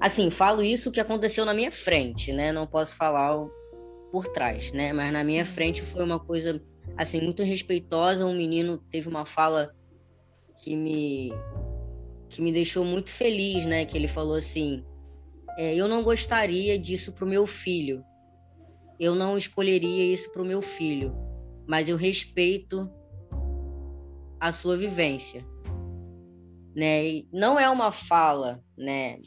[0.00, 2.52] Assim, falo isso que aconteceu na minha frente, né?
[2.52, 3.36] Não posso falar
[4.10, 4.92] por trás, né?
[4.92, 6.62] Mas na minha frente foi uma coisa
[6.96, 8.24] assim muito respeitosa.
[8.24, 9.74] Um menino teve uma fala
[10.58, 11.32] que me
[12.28, 13.84] que me deixou muito feliz, né?
[13.84, 14.84] Que ele falou assim:
[15.56, 18.04] é, eu não gostaria disso para o meu filho.
[19.00, 21.14] Eu não escolheria isso para o meu filho,
[21.66, 22.90] mas eu respeito
[24.40, 25.44] a sua vivência
[26.78, 27.06] né?
[27.08, 29.18] E não é uma fala, né?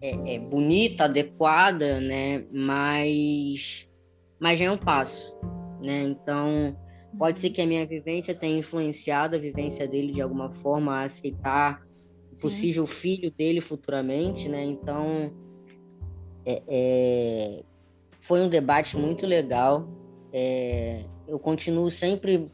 [0.00, 2.46] É, é bonita, adequada, né?
[2.52, 3.88] Mas,
[4.38, 5.36] mas já é um passo,
[5.82, 6.02] né?
[6.04, 6.78] Então
[7.18, 11.04] pode ser que a minha vivência tenha influenciado a vivência dele de alguma forma a
[11.04, 11.82] aceitar
[12.32, 14.64] o possível filho dele futuramente, né?
[14.64, 15.32] Então
[16.44, 17.62] é, é,
[18.20, 19.88] foi um debate muito legal.
[20.32, 22.50] É, eu continuo sempre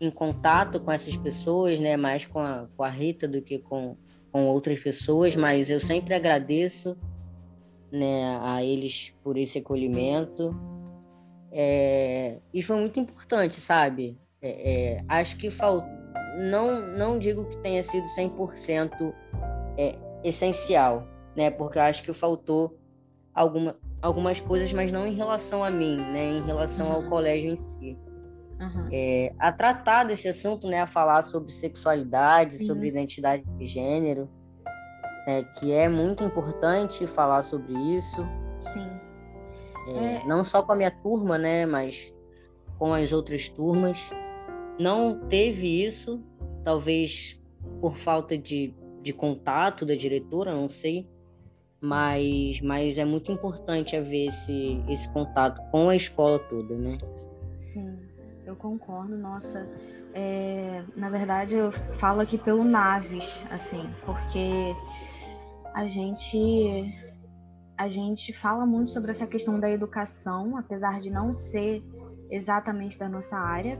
[0.00, 1.96] em contato com essas pessoas, né?
[1.96, 3.96] Mais com a, com a Rita do que com,
[4.32, 6.96] com outras pessoas, mas eu sempre agradeço,
[7.90, 8.38] né?
[8.42, 10.54] A eles por esse acolhimento.
[11.52, 14.18] É, e foi muito importante, sabe?
[14.40, 15.88] É, é, acho que faltou.
[16.38, 19.14] Não, não digo que tenha sido 100%
[19.76, 21.50] é, essencial, né?
[21.50, 22.78] Porque eu acho que faltou
[23.34, 26.38] alguma, algumas coisas, mas não em relação a mim, né?
[26.38, 27.08] Em relação ao uhum.
[27.10, 27.98] colégio em si
[28.62, 28.88] uhum.
[28.92, 32.66] é, a tratar desse assunto, né, a falar sobre sexualidade, Sim.
[32.66, 34.28] sobre identidade de gênero,
[35.26, 38.26] é, que é muito importante falar sobre isso.
[38.72, 38.91] Sim.
[39.88, 40.26] É, é...
[40.26, 42.12] Não só com a minha turma, né, mas
[42.78, 44.10] com as outras turmas.
[44.78, 46.22] Não teve isso,
[46.64, 47.40] talvez
[47.80, 51.08] por falta de, de contato da diretora, não sei.
[51.80, 56.98] Mas, mas é muito importante haver esse, esse contato com a escola toda, né?
[57.58, 57.98] Sim.
[58.44, 59.68] Eu concordo, nossa.
[60.12, 64.74] É, na verdade, eu falo aqui pelo Naves, assim, porque
[65.74, 66.92] a gente
[67.82, 71.82] a gente fala muito sobre essa questão da educação, apesar de não ser
[72.30, 73.76] exatamente da nossa área,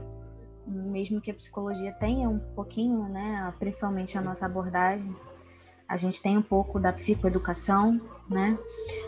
[0.67, 5.15] mesmo que a psicologia tenha um pouquinho, né, principalmente a nossa abordagem,
[5.87, 8.59] a gente tem um pouco da psicoeducação, né,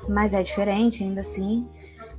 [0.07, 1.67] mas é diferente ainda assim.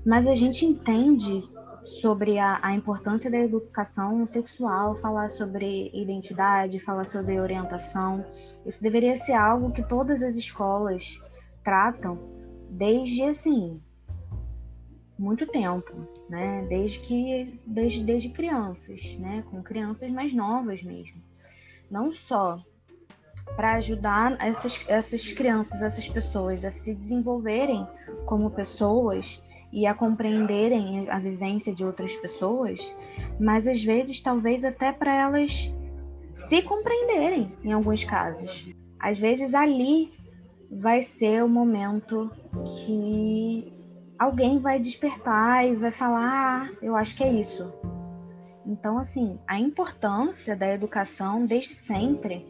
[0.05, 1.49] mas a gente entende
[1.83, 8.25] sobre a, a, importância da educação sexual, falar sobre identidade, falar sobre orientação.
[8.67, 11.23] Isso deveria ser algo que todas as escolas
[11.65, 12.36] tratam
[12.71, 13.81] desde assim
[15.19, 15.93] muito tempo,
[16.29, 16.67] né?
[16.69, 19.45] Desde que desde, desde crianças, né?
[19.51, 21.23] Com crianças mais novas mesmo.
[21.91, 22.63] Não só
[23.55, 27.87] para ajudar essas, essas crianças, essas pessoas a se desenvolverem
[28.27, 32.95] como pessoas e a compreenderem a vivência de outras pessoas,
[33.39, 35.73] mas às vezes talvez até para elas
[36.35, 38.67] se compreenderem em alguns casos.
[38.99, 40.13] Às vezes ali
[40.71, 42.31] vai ser o momento
[42.65, 43.73] que
[44.19, 47.73] alguém vai despertar e vai falar: ah, eu acho que é isso.
[48.67, 52.47] Então, assim, a importância da educação desde sempre.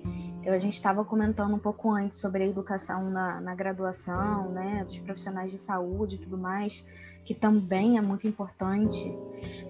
[0.47, 4.97] A gente estava comentando um pouco antes sobre a educação na, na graduação, né, dos
[5.01, 6.85] profissionais de saúde e tudo mais,
[7.25, 9.13] que também é muito importante.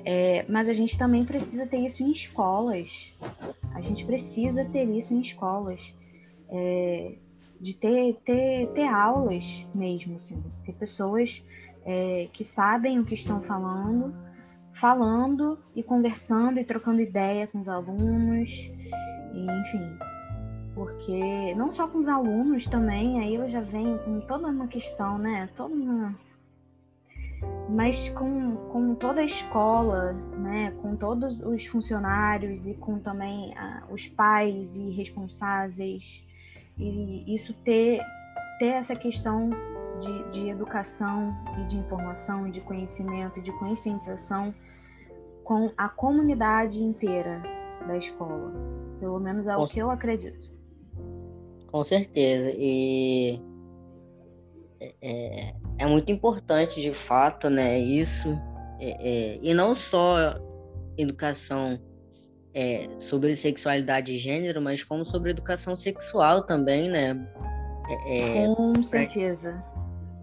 [0.05, 3.17] É, mas a gente também precisa ter isso em escolas.
[3.75, 5.95] A gente precisa ter isso em escolas.
[6.51, 7.17] É,
[7.61, 11.43] de ter, ter, ter aulas mesmo, assim, ter pessoas
[11.85, 14.15] é, que sabem o que estão falando,
[14.73, 18.71] falando e conversando e trocando ideia com os alunos,
[19.33, 19.99] e, enfim.
[20.75, 25.17] Porque não só com os alunos também, aí eu já venho com toda uma questão,
[25.17, 25.49] né?
[25.57, 26.15] Toda uma.
[27.71, 30.73] Mas com, com toda a escola, né?
[30.83, 36.27] Com todos os funcionários e com também ah, os pais e responsáveis.
[36.79, 38.01] E isso ter,
[38.59, 39.51] ter essa questão
[40.01, 44.55] de, de educação e de informação, de conhecimento e de conscientização
[45.43, 47.43] com a comunidade inteira
[47.87, 48.53] da escola.
[49.01, 50.51] Pelo menos é com o que eu acredito.
[51.71, 52.53] Com certeza.
[52.57, 53.41] E
[54.81, 57.79] é, é, é muito importante, de fato, né?
[57.79, 58.31] Isso.
[58.79, 60.39] É, é, e não só
[60.99, 61.81] educação
[62.57, 67.29] é, sobre sexualidade e gênero, mas como sobre educação sexual também, né?
[68.07, 69.63] É, é Com certeza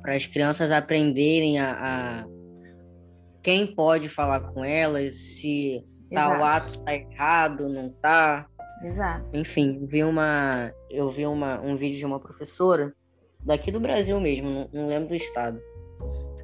[0.02, 2.26] para as crianças aprenderem a, a,
[3.42, 6.30] quem pode falar com elas, se Exato.
[6.30, 8.48] tal ato está errado, não está.
[8.84, 9.26] Exato.
[9.32, 12.94] Enfim, vi uma, eu vi uma, um vídeo de uma professora
[13.40, 15.62] daqui do Brasil mesmo, não, não lembro do estado,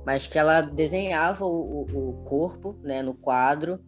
[0.05, 3.79] mas que ela desenhava o, o, o corpo, né, no quadro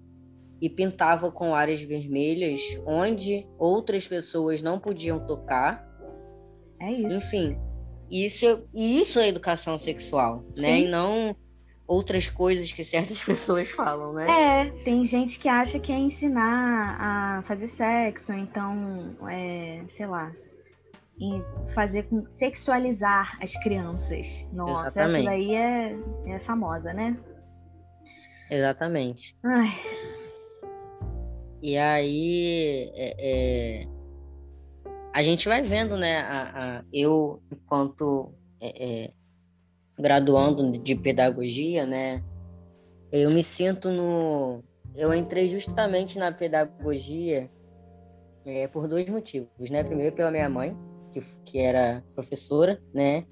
[0.62, 5.84] e pintava com áreas vermelhas onde outras pessoas não podiam tocar.
[6.80, 7.18] É isso.
[7.18, 7.58] Enfim,
[8.10, 10.54] isso, isso é educação sexual, né?
[10.56, 10.62] Sim.
[10.62, 10.80] né?
[10.82, 11.36] E não
[11.88, 14.28] outras coisas que certas pessoas falam, né?
[14.30, 20.32] É, tem gente que acha que é ensinar a fazer sexo, então, é, sei lá,
[21.74, 24.48] fazer com sexualizar as crianças.
[24.54, 25.28] Nossa, Exatamente.
[25.28, 25.96] essa daí é,
[26.28, 27.18] é famosa, né?
[28.50, 29.36] Exatamente.
[29.44, 29.70] Ai.
[31.62, 33.16] E aí, é,
[33.84, 33.88] é
[35.14, 36.20] a gente vai vendo, né?
[36.20, 39.12] A, a eu, enquanto é, é,
[40.00, 42.24] graduando de pedagogia, né?
[43.12, 44.64] Eu me sinto no.
[44.96, 47.50] Eu entrei justamente na pedagogia
[48.46, 49.84] é, por dois motivos, né?
[49.84, 50.78] Primeiro, pela minha mãe,
[51.12, 53.26] que, que era professora, né?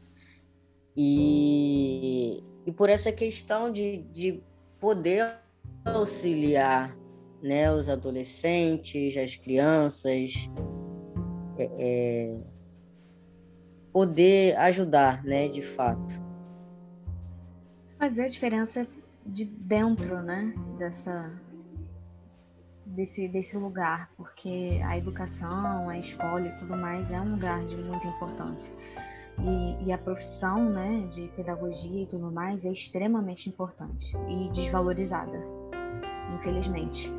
[0.95, 4.43] E, e por essa questão de, de
[4.79, 5.33] poder
[5.85, 6.95] auxiliar
[7.41, 10.49] né, os adolescentes, as crianças,
[11.57, 12.37] é, é,
[13.91, 16.21] poder ajudar, né, de fato.
[17.97, 18.85] Fazer a diferença
[19.25, 21.31] de dentro, né, dessa
[22.85, 27.77] desse desse lugar, porque a educação, a escola e tudo mais é um lugar de
[27.77, 28.73] muita importância.
[29.41, 35.41] E, e, a profissão né, de pedagogia e tudo mais é extremamente importante e desvalorizada,
[36.35, 37.18] infelizmente.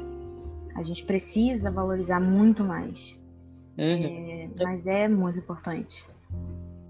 [0.75, 3.19] A gente precisa valorizar muito mais.
[3.79, 4.49] Uhum.
[4.59, 6.05] É, mas é muito importante.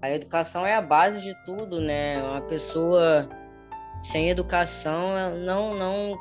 [0.01, 2.21] A educação é a base de tudo, né?
[2.23, 3.29] Uma pessoa
[4.03, 5.13] sem educação,
[5.45, 6.17] não, não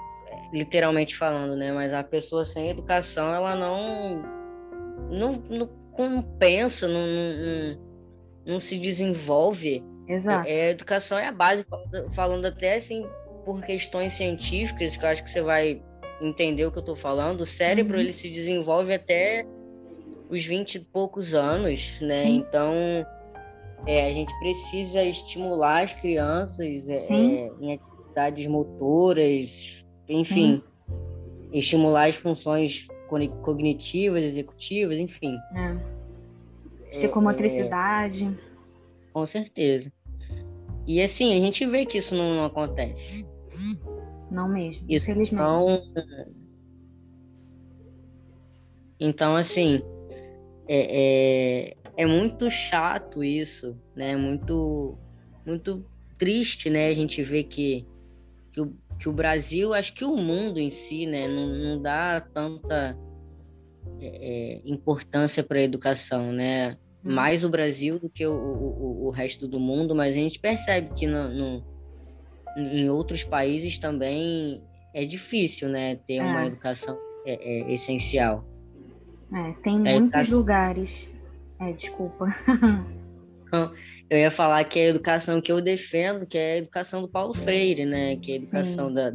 [0.52, 1.72] literalmente falando, né?
[1.72, 4.22] Mas a pessoa sem educação, ela não,
[5.10, 7.80] não, não, não pensa, não, não,
[8.46, 9.82] não, se desenvolve.
[10.06, 10.48] Exato.
[10.48, 11.64] É, a educação é a base,
[12.12, 13.06] falando até assim
[13.44, 15.82] por questões científicas, que eu acho que você vai
[16.20, 17.42] entender o que eu estou falando.
[17.42, 18.02] O cérebro uhum.
[18.02, 19.46] ele se desenvolve até
[20.28, 22.18] os 20 e poucos anos, né?
[22.18, 22.36] Sim.
[22.36, 22.72] Então,
[23.86, 30.62] é, a gente precisa estimular as crianças é, é em atividades motoras, enfim,
[31.52, 32.86] estimular as funções
[33.42, 35.36] cognitivas, executivas, enfim.
[35.56, 36.90] É.
[36.90, 38.26] Psicomotricidade.
[38.26, 39.92] É, com certeza.
[40.86, 43.26] E assim, a gente vê que isso não, não acontece.
[44.30, 45.42] Não mesmo, Isso, infelizmente.
[45.42, 45.82] Então,
[48.98, 49.82] então assim,
[50.68, 54.16] é, é, é muito chato isso, né?
[54.16, 54.96] Muito,
[55.44, 55.84] muito
[56.16, 56.88] triste, né?
[56.88, 57.86] A gente ver que,
[58.52, 61.26] que, o, que o Brasil, acho que o mundo em si, né?
[61.26, 62.96] Não, não dá tanta
[64.00, 66.76] é, é importância para a educação, né?
[67.04, 67.14] Hum.
[67.14, 70.94] Mais o Brasil do que o, o, o, resto do mundo, mas a gente percebe
[70.94, 71.64] que no,
[72.56, 74.62] em outros países também
[74.94, 75.96] é difícil, né?
[75.96, 76.22] Ter é.
[76.22, 78.44] uma educação é, é essencial.
[79.32, 81.08] É, tem muitos lugares.
[81.60, 82.26] É, desculpa.
[84.10, 87.08] Eu ia falar que é a educação que eu defendo, que é a educação do
[87.08, 88.16] Paulo Freire, né?
[88.16, 88.94] Que é a educação Sim.
[88.94, 89.12] da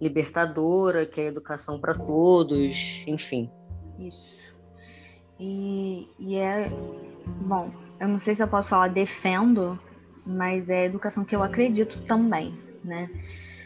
[0.00, 3.50] libertadora, que é a educação para todos, enfim.
[3.98, 4.54] Isso.
[5.38, 6.70] E, e é.
[7.42, 7.70] Bom,
[8.00, 9.78] eu não sei se eu posso falar defendo,
[10.24, 13.10] mas é educação que eu acredito também, né?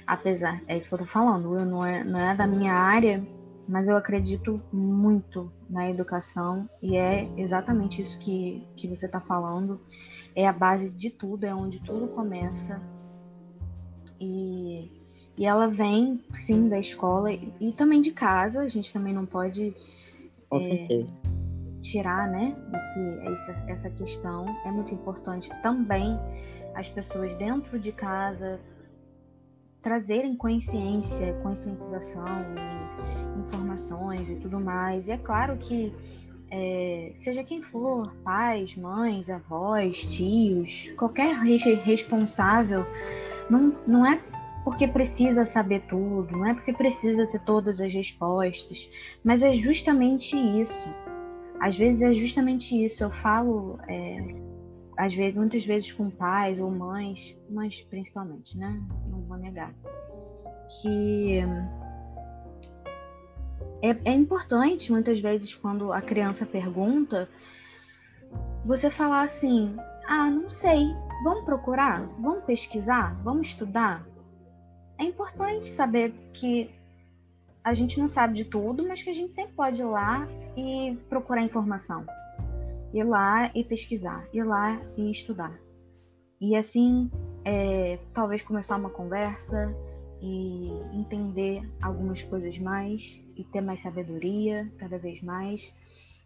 [0.07, 3.27] Apesar, é isso que eu tô falando, eu não é, não é da minha área,
[3.67, 9.81] mas eu acredito muito na educação e é exatamente isso que, que você está falando.
[10.37, 12.83] É a base de tudo, é onde tudo começa.
[14.21, 14.91] E,
[15.37, 18.61] e ela vem, sim, da escola e, e também de casa.
[18.61, 19.75] A gente também não pode
[20.51, 21.07] é,
[21.85, 24.47] tirar né, esse, essa, essa questão.
[24.65, 26.19] É muito importante também
[26.75, 28.59] as pessoas dentro de casa
[29.83, 32.25] trazerem consciência, conscientização
[33.47, 35.09] informações e tudo mais.
[35.09, 35.93] E é claro que
[36.51, 42.87] é, seja quem for, pais, mães, avós, tios, qualquer responsável,
[43.51, 44.19] não, não é
[44.65, 48.89] porque precisa saber tudo, não é porque precisa ter todas as respostas,
[49.23, 50.89] mas é justamente isso.
[51.61, 53.05] Às vezes é justamente isso.
[53.05, 54.19] Eu falo é,
[54.97, 58.81] às vezes, muitas vezes com pais ou mães, mães principalmente, né?
[59.09, 59.75] Não vou negar.
[60.83, 61.41] Que
[63.83, 67.29] é, é importante, muitas vezes, quando a criança pergunta,
[68.65, 69.77] você falar assim:
[70.07, 70.95] ah, não sei,
[71.25, 74.07] vamos procurar, vamos pesquisar, vamos estudar.
[74.99, 76.71] É importante saber que
[77.65, 80.97] a gente não sabe de tudo, mas que a gente sempre pode ir lá e
[81.09, 82.05] procurar informação
[82.95, 85.59] ir lá e pesquisar, ir lá e estudar.
[86.41, 87.11] E assim,
[87.45, 89.75] é, talvez começar uma conversa
[90.23, 95.75] e entender algumas coisas mais e ter mais sabedoria cada vez mais.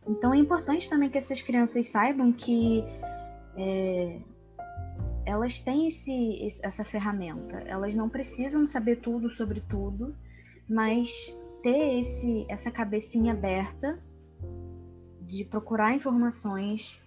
[0.06, 2.84] Então é importante também que essas crianças saibam que
[3.56, 4.20] é,
[5.24, 7.60] elas têm esse, essa ferramenta.
[7.60, 10.14] Elas não precisam saber tudo sobre tudo,
[10.68, 13.98] mas ter esse, essa cabecinha aberta
[15.28, 16.98] de procurar informações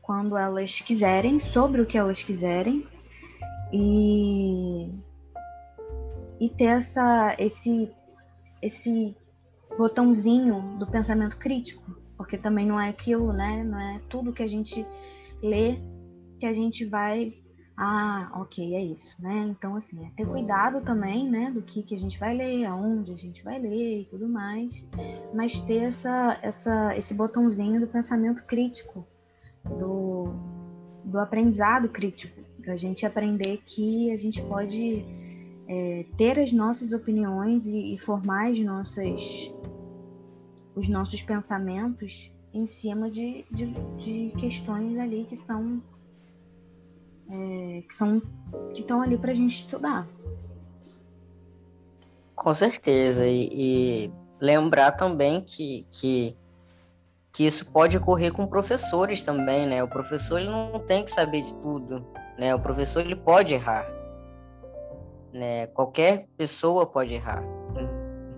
[0.00, 2.86] quando elas quiserem, sobre o que elas quiserem,
[3.72, 4.88] e,
[6.40, 7.88] e ter essa, esse,
[8.60, 9.14] esse
[9.76, 13.62] botãozinho do pensamento crítico, porque também não é aquilo, né?
[13.62, 14.84] Não é tudo que a gente
[15.42, 15.78] lê
[16.38, 17.34] que a gente vai
[17.82, 19.46] ah, ok, é isso, né?
[19.48, 23.10] Então, assim, é ter cuidado também, né, do que, que a gente vai ler, aonde
[23.10, 24.86] a gente vai ler e tudo mais,
[25.32, 29.06] mas ter essa, essa, esse botãozinho do pensamento crítico,
[29.64, 30.28] do,
[31.06, 35.02] do aprendizado crítico, para a gente aprender que a gente pode
[35.66, 39.50] é, ter as nossas opiniões e, e formar as nossas,
[40.76, 45.80] os nossos pensamentos em cima de, de, de questões ali que são
[47.30, 48.20] é, que são
[48.74, 50.06] que estão ali para a gente estudar.
[52.34, 56.36] Com certeza e, e, lembrar também que, que
[57.32, 59.82] que isso pode ocorrer com professores também, né?
[59.84, 62.04] O professor ele não tem que saber de tudo,
[62.36, 62.54] né?
[62.54, 63.86] O professor ele pode errar,
[65.32, 65.68] né?
[65.68, 67.42] Qualquer pessoa pode errar.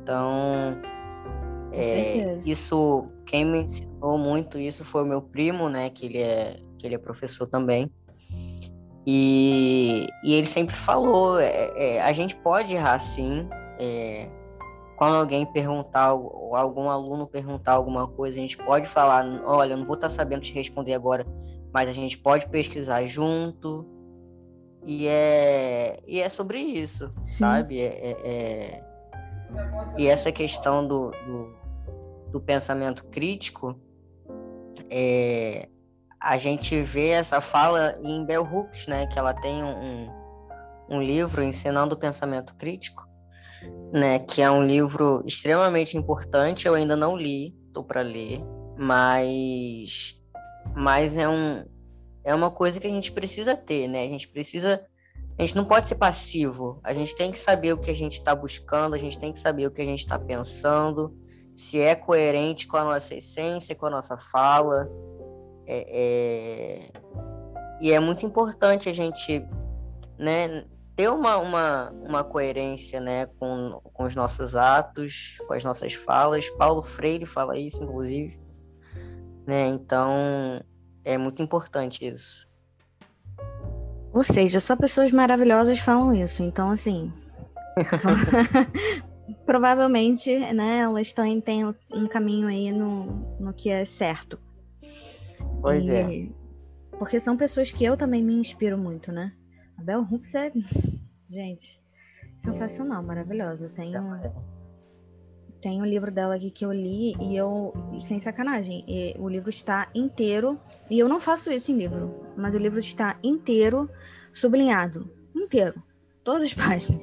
[0.03, 0.79] Então,
[1.73, 5.89] é, isso quem me ensinou muito isso foi o meu primo, né?
[5.89, 7.91] Que ele é que ele é professor também.
[9.07, 13.49] E, e ele sempre falou: é, é, a gente pode errar sim.
[13.79, 14.29] É,
[14.97, 19.79] quando alguém perguntar, ou algum aluno perguntar alguma coisa, a gente pode falar: olha, eu
[19.79, 21.27] não vou estar sabendo te responder agora,
[21.73, 23.87] mas a gente pode pesquisar junto.
[24.85, 27.33] E é, e é sobre isso, sim.
[27.33, 27.81] sabe?
[27.81, 28.85] É, é, é,
[29.97, 31.55] e essa questão do, do,
[32.33, 33.77] do pensamento crítico
[34.91, 35.69] é,
[36.23, 40.09] a gente vê essa fala em Bell Hooks, né, que ela tem um,
[40.89, 43.05] um livro ensinando o pensamento crítico,
[43.93, 46.69] né, que é um livro extremamente importante.
[46.69, 48.41] Eu ainda não li, tô para ler,
[48.79, 50.21] mas
[50.77, 51.65] mas é um
[52.25, 54.05] é uma coisa que a gente precisa ter, né?
[54.05, 54.87] A gente precisa
[55.37, 56.79] a gente não pode ser passivo.
[56.85, 59.41] A gente tem que saber o que a gente está buscando, a gente tem que
[59.41, 61.17] saber o que a gente está pensando,
[61.57, 64.89] se é coerente com a nossa essência, com a nossa fala.
[65.67, 66.91] É, é...
[67.81, 69.45] E é muito importante a gente
[70.19, 75.95] né, ter uma, uma, uma coerência né, com, com os nossos atos, com as nossas
[75.95, 76.49] falas.
[76.51, 78.39] Paulo Freire fala isso, inclusive.
[79.47, 79.67] Né?
[79.67, 80.63] Então,
[81.05, 82.49] é muito importante isso.
[84.13, 86.43] Ou seja, só pessoas maravilhosas falam isso.
[86.43, 87.13] Então, assim.
[89.47, 93.07] provavelmente, né, elas têm, têm um caminho aí no,
[93.41, 94.39] no que é certo.
[95.61, 96.29] Pois e, é.
[96.99, 99.33] Porque são pessoas que eu também me inspiro muito, né?
[99.79, 100.53] A Bell Hooks é,
[101.31, 101.81] gente,
[102.39, 103.69] sensacional, maravilhosa.
[103.71, 104.21] Tem um,
[105.61, 108.85] tem um livro dela aqui que eu li e eu, sem sacanagem,
[109.19, 113.17] o livro está inteiro, e eu não faço isso em livro, mas o livro está
[113.23, 113.89] inteiro
[114.35, 115.81] sublinhado, inteiro,
[116.25, 117.03] todas as páginas.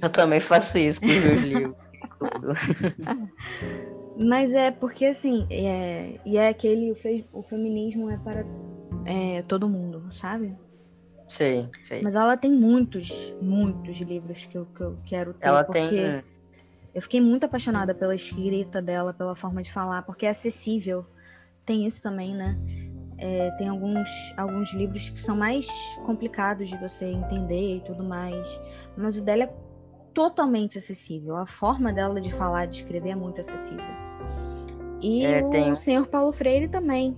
[0.00, 1.76] Eu também faço isso com os meus livros,
[2.18, 2.54] tudo.
[4.18, 8.44] Mas é porque assim, é, e é aquele, o, o feminismo é para
[9.06, 10.56] é, todo mundo, sabe?
[11.28, 12.02] Sei, sei.
[12.02, 15.46] Mas ela tem muitos, muitos livros que eu, que eu quero ter.
[15.46, 16.24] Ela tem.
[16.94, 21.06] Eu fiquei muito apaixonada pela escrita dela, pela forma de falar, porque é acessível.
[21.64, 22.58] Tem isso também, né?
[23.18, 25.68] É, tem alguns, alguns livros que são mais
[26.06, 28.60] complicados de você entender e tudo mais.
[28.96, 29.54] Mas o dela é
[30.14, 31.36] totalmente acessível.
[31.36, 34.07] A forma dela de falar, de escrever é muito acessível.
[35.00, 35.74] E é, o tem...
[35.74, 37.16] senhor Paulo Freire também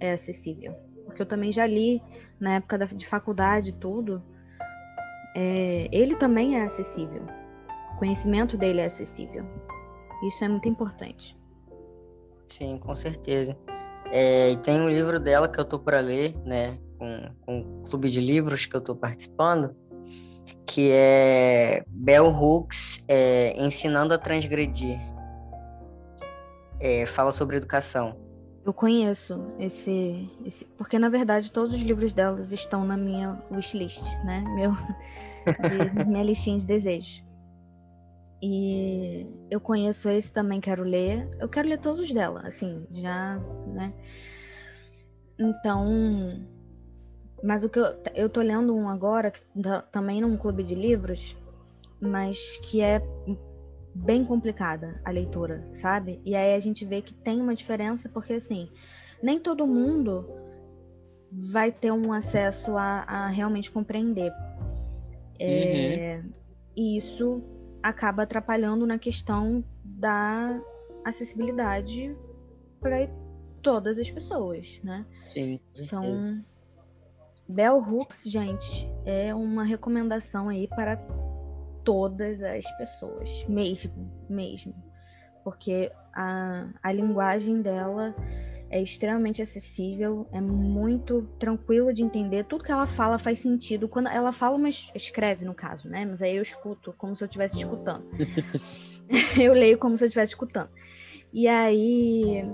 [0.00, 0.74] é acessível
[1.12, 2.02] porque eu também já li
[2.40, 4.22] na época da, de faculdade tudo,
[5.36, 7.22] é, ele também é acessível.
[7.94, 9.44] O conhecimento dele é acessível.
[10.26, 11.38] Isso é muito importante.
[12.48, 13.56] Sim, com certeza.
[14.10, 17.82] É, e tem um livro dela que eu tô para ler, né, com, com o
[17.84, 19.74] clube de livros que eu tô participando,
[20.66, 24.98] que é Bell Hooks é, Ensinando a Transgredir.
[26.84, 28.16] É, fala sobre educação.
[28.64, 34.02] Eu conheço esse, esse, porque na verdade todos os livros delas estão na minha wishlist,
[34.24, 34.40] né?
[34.56, 34.72] Meu,
[36.02, 37.24] de, minha listinha de desejos.
[38.42, 41.28] E eu conheço esse também, quero ler.
[41.38, 43.92] Eu quero ler todos os dela, assim, já, né?
[45.38, 46.44] Então,
[47.44, 49.32] mas o que eu, eu tô lendo um agora,
[49.92, 51.36] também num clube de livros,
[52.00, 53.00] mas que é
[53.94, 56.20] bem complicada a leitura, sabe?
[56.24, 58.68] E aí a gente vê que tem uma diferença, porque assim,
[59.22, 60.26] nem todo mundo
[61.30, 64.32] vai ter um acesso a, a realmente compreender.
[65.38, 66.30] É, uhum.
[66.76, 67.42] E isso
[67.82, 70.60] acaba atrapalhando na questão da
[71.04, 72.16] acessibilidade
[72.80, 73.08] para
[73.62, 75.06] todas as pessoas, né?
[75.28, 75.60] Sim.
[75.76, 76.42] Então,
[77.48, 80.96] Bell Hooks, gente, é uma recomendação aí para
[81.84, 84.74] todas as pessoas, mesmo, mesmo.
[85.44, 88.14] Porque a, a linguagem dela
[88.70, 92.44] é extremamente acessível, é muito tranquilo de entender.
[92.44, 93.88] Tudo que ela fala faz sentido.
[93.88, 96.06] Quando ela fala, mas escreve no caso, né?
[96.06, 98.04] Mas aí eu escuto como se eu estivesse escutando.
[99.38, 100.70] eu leio como se eu estivesse escutando.
[101.32, 102.44] E aí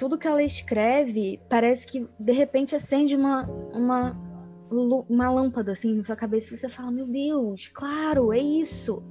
[0.00, 4.29] tudo que ela escreve parece que de repente acende uma, uma
[4.70, 9.02] uma lâmpada assim na sua cabeça e você fala, meu Deus, claro, é isso.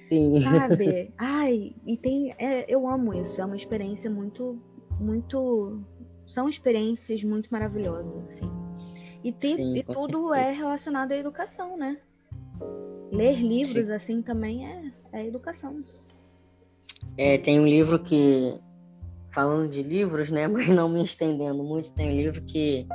[0.00, 0.40] Sim.
[0.40, 1.12] Sabe?
[1.18, 2.34] Ai, e tem.
[2.38, 3.40] É, eu amo isso.
[3.40, 4.58] É uma experiência muito.
[4.98, 5.80] Muito.
[6.26, 8.50] São experiências muito maravilhosas, assim.
[9.24, 10.48] E, tem, Sim, e tudo certeza.
[10.48, 11.98] é relacionado à educação, né?
[13.12, 13.92] Ler livros Sim.
[13.92, 15.82] assim também é, é educação.
[17.16, 18.58] É, tem um livro que.
[19.32, 20.46] Falando de livros, né?
[20.48, 22.86] Mas não me estendendo muito, tem um livro que,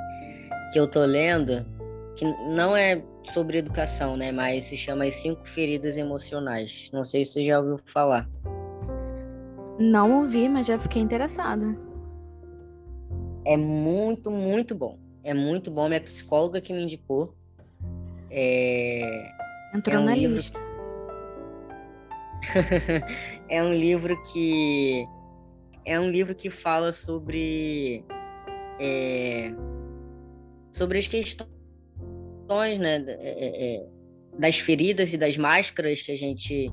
[0.72, 1.66] que eu tô lendo
[2.16, 4.32] que não é sobre educação, né?
[4.32, 6.90] Mas se chama As Cinco Feridas Emocionais.
[6.94, 8.30] Não sei se você já ouviu falar.
[9.78, 11.78] Não ouvi, mas já fiquei interessada.
[13.46, 14.98] É muito, muito bom.
[15.24, 15.90] É muito bom.
[15.90, 17.36] Minha psicóloga que me indicou.
[18.32, 19.32] É...
[19.74, 20.38] Entrou é um na livro...
[20.38, 20.60] lista.
[23.50, 25.06] é um livro que
[25.84, 28.04] é um livro que fala sobre
[28.80, 29.52] é...
[30.72, 31.55] sobre as questões
[32.46, 33.88] questões, né, é, é, é,
[34.38, 36.72] das feridas e das máscaras que a gente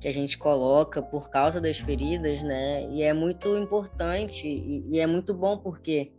[0.00, 2.86] que a gente coloca por causa das feridas, né?
[2.90, 6.12] E é muito importante e, e é muito bom porque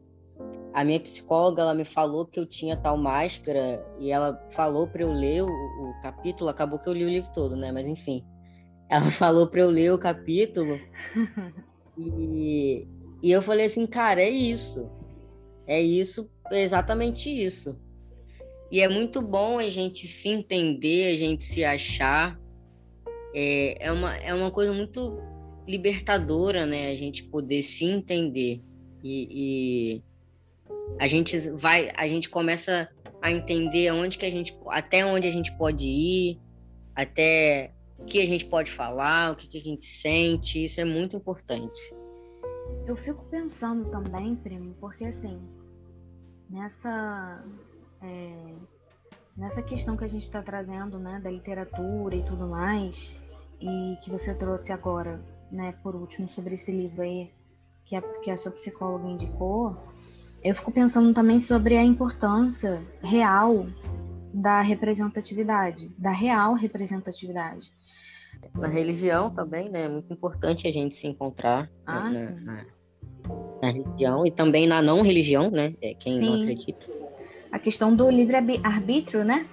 [0.73, 5.03] a minha psicóloga ela me falou que eu tinha tal máscara e ela falou para
[5.03, 6.49] eu ler o, o, capítulo.
[6.49, 7.71] Acabou que eu li o livro todo, né?
[7.71, 8.25] Mas enfim,
[8.89, 10.79] ela falou para eu ler o capítulo
[11.95, 12.87] e,
[13.21, 14.89] e eu falei assim, cara, é isso,
[15.67, 17.79] é isso, é exatamente isso.
[18.71, 22.39] E é muito bom a gente se entender, a gente se achar.
[23.33, 25.21] É, é, uma, é uma coisa muito
[25.67, 26.89] libertadora, né?
[26.89, 28.61] A gente poder se entender.
[29.03, 30.03] E, e,
[30.99, 32.89] a gente vai, a gente começa
[33.21, 36.39] a entender onde que a gente, até onde a gente pode ir,
[36.95, 40.63] até o que a gente pode falar, o que, que a gente sente.
[40.63, 41.93] Isso é muito importante.
[42.87, 45.39] Eu fico pensando também, primo, porque assim,
[46.49, 47.43] nessa
[48.01, 48.53] é,
[49.35, 53.15] nessa questão que a gente está trazendo, né, da literatura e tudo mais,
[53.59, 55.21] e que você trouxe agora,
[55.51, 57.31] né, por último, sobre esse livro aí
[57.83, 59.77] que a, que a sua psicóloga indicou,
[60.43, 63.67] eu fico pensando também sobre a importância real
[64.33, 67.71] da representatividade, da real representatividade.
[68.53, 69.85] Na religião também, né?
[69.85, 72.65] É muito importante a gente se encontrar ah, na, na,
[73.61, 75.73] na, religião e também na não religião, né?
[75.81, 76.25] É quem sim.
[76.25, 76.87] não acredita
[77.51, 79.47] a questão do livre-arbítrio, né?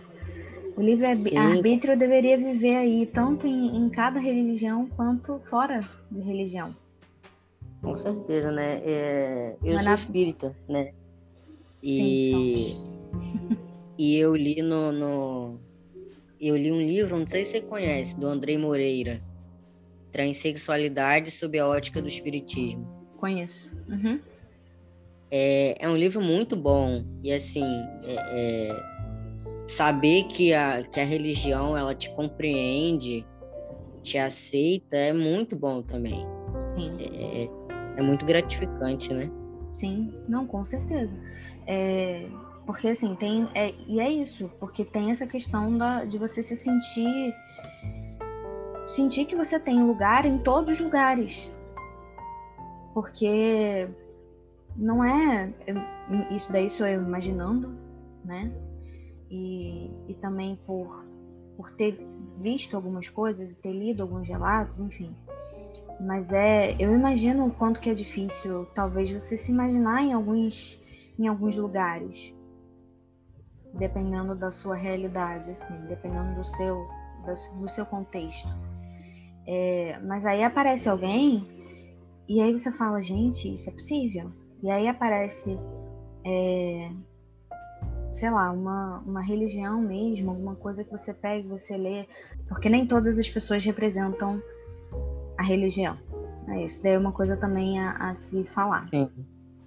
[0.76, 6.74] O livre-arbítrio deveria viver aí tanto em, em, cada religião quanto fora de religião.
[7.82, 8.80] Com certeza, né?
[8.84, 9.94] É, eu Mas sou na...
[9.94, 10.92] espírita, né?
[11.82, 13.58] E, Sim,
[13.98, 15.58] e eu li no, no,
[16.40, 19.20] Eu li um livro, não sei se você conhece, do Andrei Moreira.
[20.10, 22.86] Transsexualidade sob a ótica do espiritismo.
[23.16, 23.72] Conheço.
[23.88, 24.20] Uhum.
[25.34, 27.02] É, é um livro muito bom.
[27.24, 27.64] E assim,
[28.04, 33.26] é, é, saber que a, que a religião ela te compreende,
[34.02, 36.26] te aceita, é muito bom também.
[36.76, 36.96] Sim.
[37.00, 37.48] É,
[37.96, 39.30] é muito gratificante, né?
[39.70, 41.16] Sim, não, com certeza.
[41.66, 42.28] É,
[42.66, 43.48] porque assim, tem.
[43.54, 47.34] É, e é isso, porque tem essa questão da, de você se sentir.
[48.84, 51.50] Sentir que você tem lugar em todos os lugares.
[52.92, 53.88] Porque
[54.76, 55.52] não é.
[56.30, 57.76] Isso daí sou eu imaginando,
[58.24, 58.52] né?
[59.30, 61.04] E, e também por,
[61.56, 62.06] por ter
[62.36, 65.14] visto algumas coisas e ter lido alguns relatos, enfim.
[66.00, 66.76] Mas é.
[66.78, 70.80] Eu imagino o quanto que é difícil, talvez, você se imaginar em alguns,
[71.18, 72.34] em alguns lugares.
[73.74, 76.86] Dependendo da sua realidade, assim, dependendo do seu,
[77.58, 78.48] do seu contexto.
[79.46, 81.48] É, mas aí aparece alguém
[82.28, 84.32] e aí você fala, gente, isso é possível?
[84.62, 85.58] E aí aparece,
[86.24, 86.90] é,
[88.12, 92.06] sei lá, uma, uma religião mesmo, alguma coisa que você pega e você lê,
[92.48, 94.40] porque nem todas as pessoas representam
[95.36, 95.98] a religião.
[96.48, 98.88] É isso daí é uma coisa também a, a se falar.
[98.88, 99.10] Sim,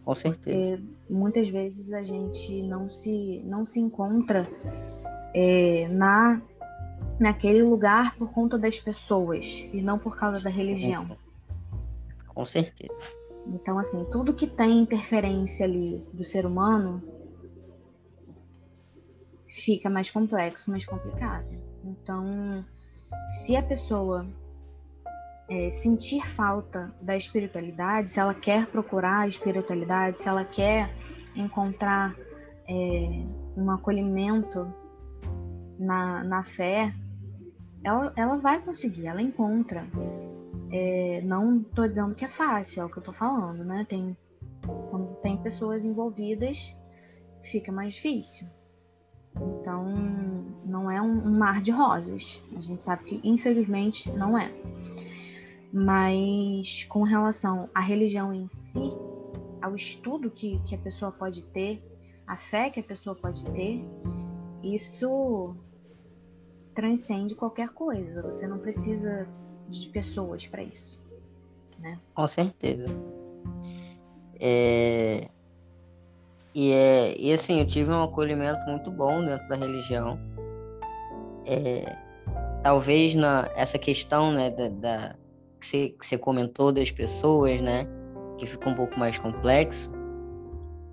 [0.04, 0.78] com certeza.
[0.78, 4.48] Porque muitas vezes a gente não se, não se encontra
[5.34, 6.42] é, na
[7.20, 11.18] naquele lugar por conta das pessoas e não por causa da religião.
[12.28, 13.16] Com certeza.
[13.48, 17.02] Então, assim, tudo que tem interferência ali do ser humano
[19.48, 21.48] fica mais complexo, mais complicado.
[21.84, 22.66] Então,
[23.28, 24.26] se a pessoa
[25.50, 30.94] é, sentir falta da espiritualidade, se ela quer procurar a espiritualidade, se ela quer
[31.36, 32.16] encontrar
[32.68, 33.24] é,
[33.56, 34.74] um acolhimento
[35.78, 36.94] na, na fé,
[37.84, 39.86] ela, ela vai conseguir, ela encontra.
[40.72, 43.86] É, não estou dizendo que é fácil, é o que eu estou falando, né?
[43.88, 44.18] Tem,
[44.90, 46.76] quando tem pessoas envolvidas,
[47.44, 48.48] fica mais difícil.
[49.60, 49.86] Então,
[50.66, 52.42] não é um, um mar de rosas.
[52.56, 54.52] A gente sabe que, infelizmente, não é.
[55.72, 58.92] Mas, com relação à religião em si,
[59.62, 61.84] ao estudo que, que a pessoa pode ter,
[62.26, 63.86] a fé que a pessoa pode ter,
[64.64, 65.56] isso
[66.74, 68.22] transcende qualquer coisa.
[68.22, 69.28] Você não precisa
[69.70, 71.02] de pessoas para isso.
[71.80, 72.00] Né?
[72.14, 72.98] Com certeza.
[74.40, 75.30] É...
[76.54, 77.18] E, é...
[77.20, 80.20] e assim, eu tive um acolhimento muito bom dentro da religião.
[81.46, 81.98] É...
[82.64, 85.16] Talvez na essa questão né, da, da...
[85.60, 87.88] Que, você, que você comentou das pessoas, né?
[88.38, 89.92] Que fica um pouco mais complexo.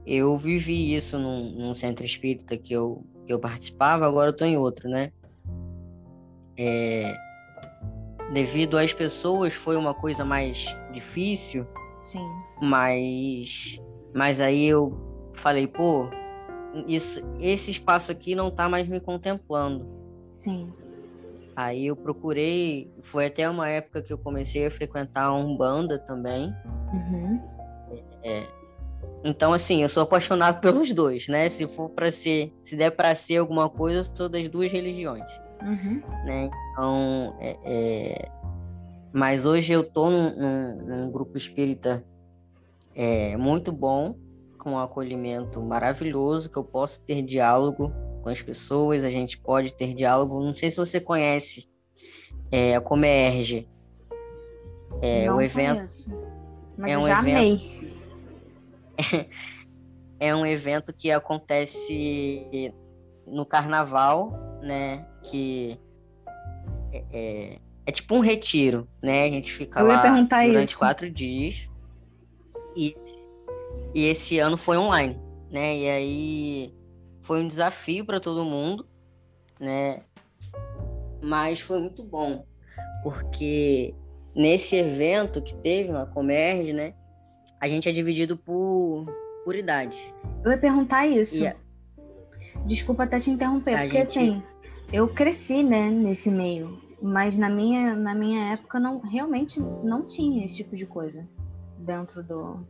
[0.05, 4.47] Eu vivi isso num, num centro espírita que eu, que eu participava, agora eu estou
[4.47, 5.12] em outro, né?
[6.59, 7.14] É,
[8.33, 11.66] devido às pessoas foi uma coisa mais difícil.
[12.03, 12.26] Sim.
[12.61, 13.80] Mas
[14.14, 14.93] mas aí eu
[15.35, 16.09] falei, pô,
[16.87, 19.87] isso, esse espaço aqui não tá mais me contemplando.
[20.37, 20.72] Sim.
[21.57, 26.55] Aí eu procurei, foi até uma época que eu comecei a frequentar a Umbanda também.
[26.93, 27.41] Uhum.
[28.22, 28.47] É,
[29.24, 31.49] então, assim, eu sou apaixonado pelos dois, né?
[31.49, 35.26] Se for para ser, se der para ser alguma coisa, eu sou das duas religiões.
[35.65, 36.03] Uhum.
[36.25, 36.51] Né?
[36.73, 38.29] Então, é, é...
[39.13, 42.05] mas hoje eu tô num, num, num grupo espírita
[42.95, 44.17] é, muito bom,
[44.59, 47.93] com um acolhimento maravilhoso, que eu posso ter diálogo
[48.23, 50.43] com as pessoas, a gente pode ter diálogo.
[50.43, 51.69] Não sei se você conhece
[52.51, 53.69] é, a Comerge.
[55.01, 55.79] É, Não o evento.
[55.79, 56.11] Conheço,
[56.77, 57.99] mas é um já evento, amei.
[60.21, 62.73] é um evento que acontece
[63.27, 64.33] no carnaval,
[64.63, 65.05] né?
[65.25, 65.79] Que
[66.93, 69.25] é, é, é tipo um retiro, né?
[69.25, 70.79] A gente fica Eu lá durante isso.
[70.79, 71.69] quatro dias.
[72.77, 72.95] E,
[73.95, 75.19] e esse ano foi online,
[75.51, 75.77] né?
[75.77, 76.75] E aí
[77.21, 78.87] foi um desafio para todo mundo,
[79.61, 80.03] né?
[81.23, 82.45] Mas foi muito bom,
[83.03, 83.95] porque
[84.35, 86.95] nesse evento que teve na Comerge, né?
[87.61, 89.07] A gente é dividido por,
[89.45, 89.97] por idade.
[90.45, 91.37] Eu ia perguntar isso.
[91.37, 91.55] E
[92.67, 94.19] Desculpa até te interromper, porque gente...
[94.19, 94.43] assim,
[94.93, 100.45] eu cresci, né, nesse meio, mas na minha, na minha época não realmente não tinha
[100.45, 101.26] esse tipo de coisa
[101.78, 102.66] dentro do.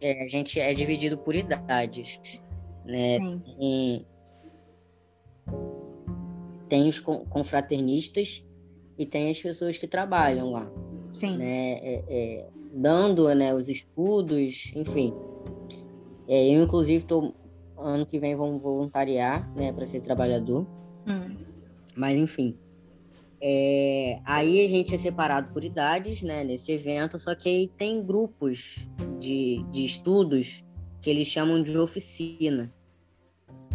[0.00, 2.20] É, a gente é dividido por idades,
[2.84, 3.18] né?
[3.18, 3.42] Sim.
[3.56, 4.06] Tem,
[6.68, 8.44] tem os confraternistas
[8.98, 10.70] e tem as pessoas que trabalham lá.
[11.12, 11.36] Sim.
[11.38, 11.72] Né?
[11.78, 15.14] É, é, dando né, os estudos, enfim.
[16.28, 17.34] É, eu, inclusive, estou
[17.76, 20.66] ano que vem vão voluntariar, né, para ser trabalhador.
[21.08, 21.36] Hum.
[21.96, 22.56] Mas enfim.
[23.40, 28.04] É, aí a gente é separado por idades, né, nesse evento, só que aí tem
[28.04, 28.88] grupos
[29.20, 30.64] de, de estudos
[31.00, 32.72] que eles chamam de oficina.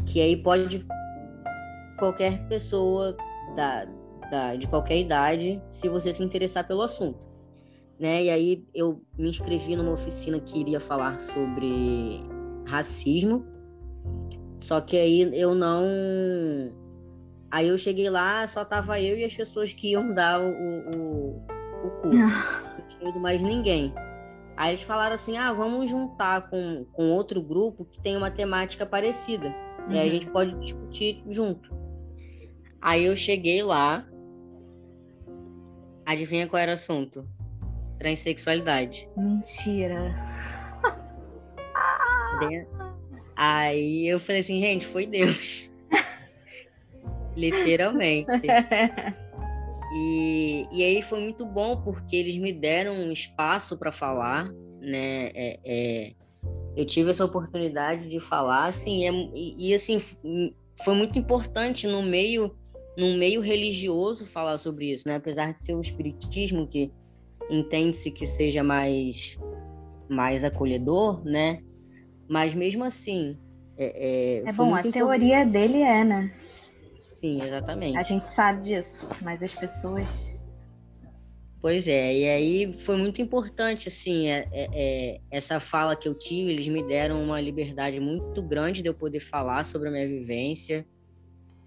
[0.06, 0.86] Que aí pode
[1.98, 3.16] qualquer pessoa
[3.56, 3.86] da,
[4.30, 7.26] da, de qualquer idade, se você se interessar pelo assunto.
[7.98, 8.26] Né?
[8.26, 12.22] E aí eu me inscrevi numa oficina que iria falar sobre
[12.66, 13.46] racismo
[14.64, 15.84] só que aí eu não.
[17.54, 21.46] Aí eu cheguei lá, só tava eu e as pessoas que iam dar o, o,
[21.86, 22.18] o curso.
[22.18, 23.94] não tinha ido mais ninguém.
[24.58, 28.88] Aí eles falaram assim: ah, vamos juntar com, com outro grupo que tem uma temática
[28.88, 29.50] parecida.
[29.86, 29.92] Uhum.
[29.92, 30.14] E aí a uhum.
[30.14, 31.72] gente pode discutir junto.
[32.82, 34.04] Aí eu cheguei lá.
[36.08, 37.24] Adivinha qual era o assunto?
[38.00, 39.08] Transsexualidade.
[39.16, 40.12] Mentira.
[43.36, 45.72] Aí eu falei assim, gente, foi Deus.
[47.36, 48.28] Literalmente.
[49.96, 55.28] E, e aí foi muito bom porque eles me deram um espaço para falar, né?
[55.36, 56.14] É, é,
[56.76, 60.02] eu tive essa oportunidade de falar, assim, é, e, e, assim
[60.84, 62.56] foi muito importante no meio,
[62.98, 65.18] no meio religioso falar sobre isso, né?
[65.18, 66.92] Apesar de ser o espiritismo que
[67.48, 69.38] entende-se que seja mais
[70.10, 71.62] mais acolhedor, né?
[72.28, 73.38] Mas mesmo assim.
[73.78, 76.34] É, é, é bom, a teoria dele é, né?
[77.14, 77.98] Sim, exatamente.
[77.98, 80.34] A gente sabe disso, mas as pessoas.
[81.62, 86.14] Pois é, e aí foi muito importante, assim, é, é, é, essa fala que eu
[86.18, 90.08] tive, eles me deram uma liberdade muito grande de eu poder falar sobre a minha
[90.08, 90.86] vivência.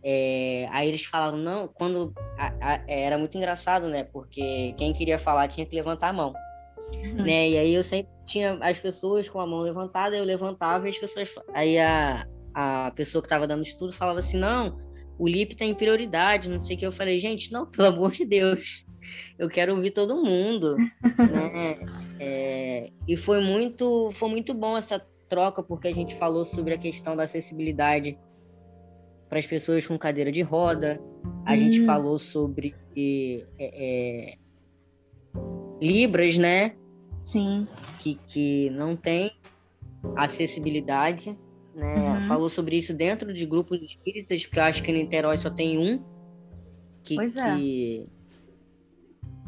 [0.03, 2.13] É, aí eles falaram, não, quando.
[2.37, 4.05] A, a, era muito engraçado, né?
[4.05, 6.35] Porque quem queria falar tinha que levantar a mão.
[6.93, 7.25] Uhum.
[7.25, 7.51] Né?
[7.51, 10.99] E aí eu sempre tinha as pessoas com a mão levantada, eu levantava e as
[10.99, 11.31] pessoas.
[11.55, 14.79] Aí a, a pessoa que estava dando estudo falava assim: não,
[15.19, 16.87] o LIP tem tá prioridade, não sei o que.
[16.87, 18.85] Eu falei, gente, não, pelo amor de Deus,
[19.39, 20.77] eu quero ouvir todo mundo.
[20.77, 21.75] né?
[22.19, 24.99] É, e foi muito, foi muito bom essa
[25.29, 28.19] troca, porque a gente falou sobre a questão da acessibilidade
[29.29, 30.99] para as pessoas com cadeira de roda,
[31.45, 31.57] a hum.
[31.57, 34.39] gente falou sobre é, é,
[35.81, 36.75] Libras, né?
[37.23, 37.69] Sim.
[37.99, 39.33] Que, que não tem
[40.17, 41.37] acessibilidade,
[41.77, 42.15] né?
[42.15, 42.21] Uhum.
[42.23, 45.79] Falou sobre isso dentro de grupos espíritas, porque eu acho que em Niterói só tem
[45.79, 46.03] um
[47.03, 47.27] que, é.
[47.27, 48.07] que,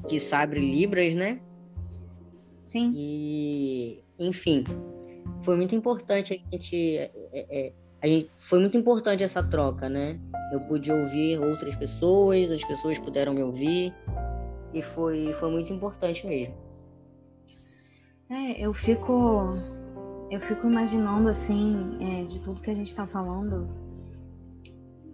[0.09, 1.41] que sabe Libras, né?
[2.67, 2.93] Sim.
[2.95, 4.63] E, enfim,
[5.43, 7.73] foi muito importante a gente, é, é,
[8.03, 8.31] a gente.
[8.37, 10.21] Foi muito importante essa troca, né?
[10.53, 13.95] Eu pude ouvir outras pessoas, as pessoas puderam me ouvir.
[14.75, 16.55] E foi, foi muito importante mesmo.
[18.31, 19.55] É, eu fico.
[20.31, 23.69] Eu fico imaginando assim, é, de tudo que a gente está falando,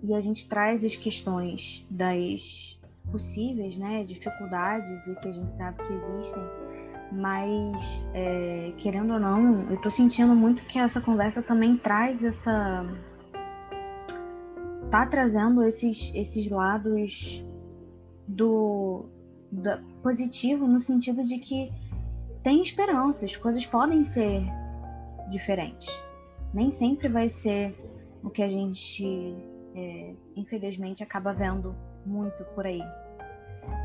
[0.02, 2.78] e a gente traz as questões das
[3.10, 6.42] possíveis, né, dificuldades e que a gente sabe que existem,
[7.12, 12.84] mas é, querendo ou não, eu tô sentindo muito que essa conversa também traz essa
[14.90, 17.44] tá trazendo esses esses lados
[18.26, 19.06] do
[20.02, 21.72] positivo no sentido de que
[22.42, 24.42] tem esperança, as coisas podem ser
[25.34, 25.88] diferentes.
[26.52, 27.74] Nem sempre vai ser
[28.22, 29.04] o que a gente,
[29.74, 31.74] é, infelizmente, acaba vendo
[32.06, 32.82] muito por aí.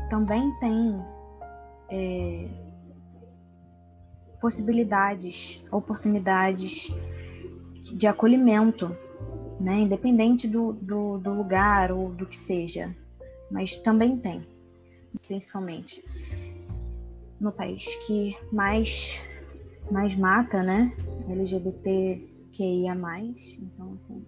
[0.08, 0.98] Também tem
[1.90, 2.48] é,
[4.40, 6.90] possibilidades, oportunidades
[7.92, 8.96] de acolhimento
[9.60, 9.80] né?
[9.80, 12.94] Independente do, do, do lugar ou do que seja.
[13.50, 14.46] Mas também tem,
[15.26, 16.02] principalmente
[17.38, 19.20] no país que mais,
[19.90, 20.92] mais mata, né?
[21.32, 22.94] LGBTQIA.
[23.60, 24.24] Então, assim,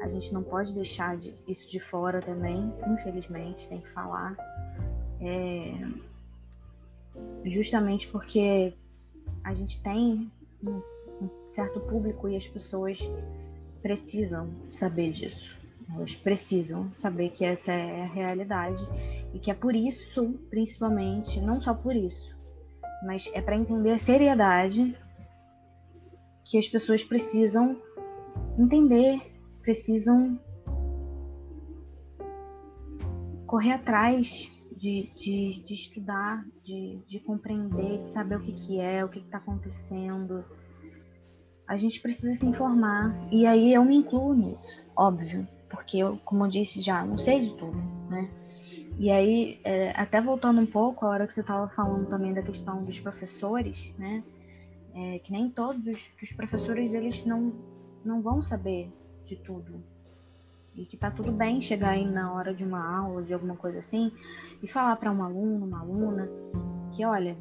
[0.00, 4.36] a gente não pode deixar de, isso de fora também, infelizmente, tem que falar.
[5.20, 5.72] É,
[7.44, 8.74] justamente porque
[9.42, 10.30] a gente tem
[10.62, 10.82] um,
[11.22, 13.00] um certo público e as pessoas
[13.82, 15.56] precisam saber disso.
[15.94, 18.86] Elas precisam saber que essa é a realidade
[19.32, 22.36] e que é por isso, principalmente, não só por isso,
[23.04, 24.96] mas é para entender a seriedade
[26.46, 27.76] que as pessoas precisam
[28.56, 29.20] entender,
[29.62, 30.38] precisam
[33.46, 39.04] correr atrás de, de, de estudar, de, de compreender, de saber o que, que é,
[39.04, 40.44] o que está acontecendo.
[41.66, 43.12] A gente precisa se informar.
[43.32, 45.46] E aí eu me incluo nisso, óbvio.
[45.68, 47.76] Porque eu, como eu disse já, não sei de tudo,
[48.08, 48.30] né?
[48.98, 52.40] E aí, é, até voltando um pouco, a hora que você estava falando também da
[52.40, 54.22] questão dos professores, né?
[54.96, 57.52] É, que nem todos os, os professores, eles não,
[58.02, 58.90] não vão saber
[59.26, 59.84] de tudo,
[60.74, 63.78] e que tá tudo bem chegar aí na hora de uma aula, de alguma coisa
[63.78, 64.12] assim,
[64.62, 66.28] e falar para um aluno, uma aluna,
[66.94, 67.36] que olha,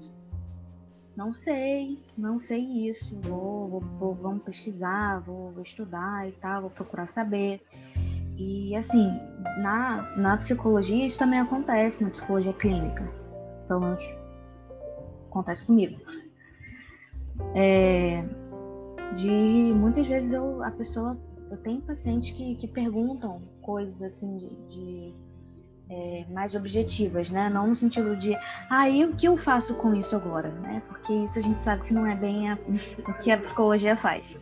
[1.15, 6.61] não sei, não sei isso, vou, vou, vou vamos pesquisar, vou, vou, estudar e tal,
[6.61, 7.61] vou procurar saber.
[8.37, 9.07] E assim,
[9.61, 13.09] na, na psicologia isso também acontece, na psicologia clínica.
[13.67, 14.01] Pelo menos
[15.29, 15.97] acontece comigo.
[17.55, 18.23] É,
[19.15, 19.29] de
[19.73, 21.17] muitas vezes eu, a pessoa
[21.49, 25.13] eu tenho pacientes que, que perguntam coisas assim de, de
[25.89, 27.49] é, mais objetivas, né?
[27.49, 28.35] Não no sentido de,
[28.69, 30.81] ah, o que eu faço com isso agora, né?
[30.87, 32.57] Porque isso a gente sabe que não é bem a,
[33.07, 34.37] o que a psicologia faz.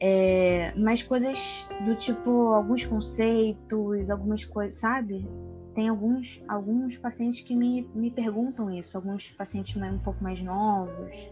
[0.00, 5.26] É, mas coisas do tipo alguns conceitos, algumas coisas, sabe?
[5.74, 11.30] Tem alguns, alguns pacientes que me, me perguntam isso, alguns pacientes um pouco mais novos.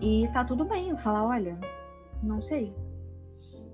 [0.00, 1.58] E tá tudo bem eu falar, olha,
[2.22, 2.74] não sei,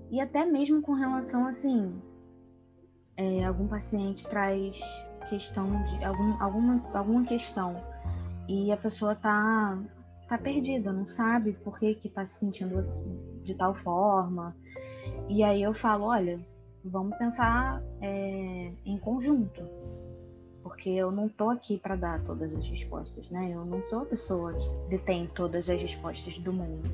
[0.09, 2.01] e até mesmo com relação assim,
[3.17, 4.79] é, algum paciente traz
[5.27, 7.75] questão de algum, alguma, alguma questão
[8.47, 9.77] e a pessoa tá,
[10.29, 12.85] tá perdida, não sabe por que, que tá se sentindo
[13.43, 14.55] de tal forma.
[15.27, 16.39] E aí eu falo, olha,
[16.83, 19.61] vamos pensar é, em conjunto.
[20.67, 23.51] Porque eu não tô aqui para dar todas as respostas, né?
[23.53, 26.89] Eu não sou a pessoa que detém todas as respostas do mundo.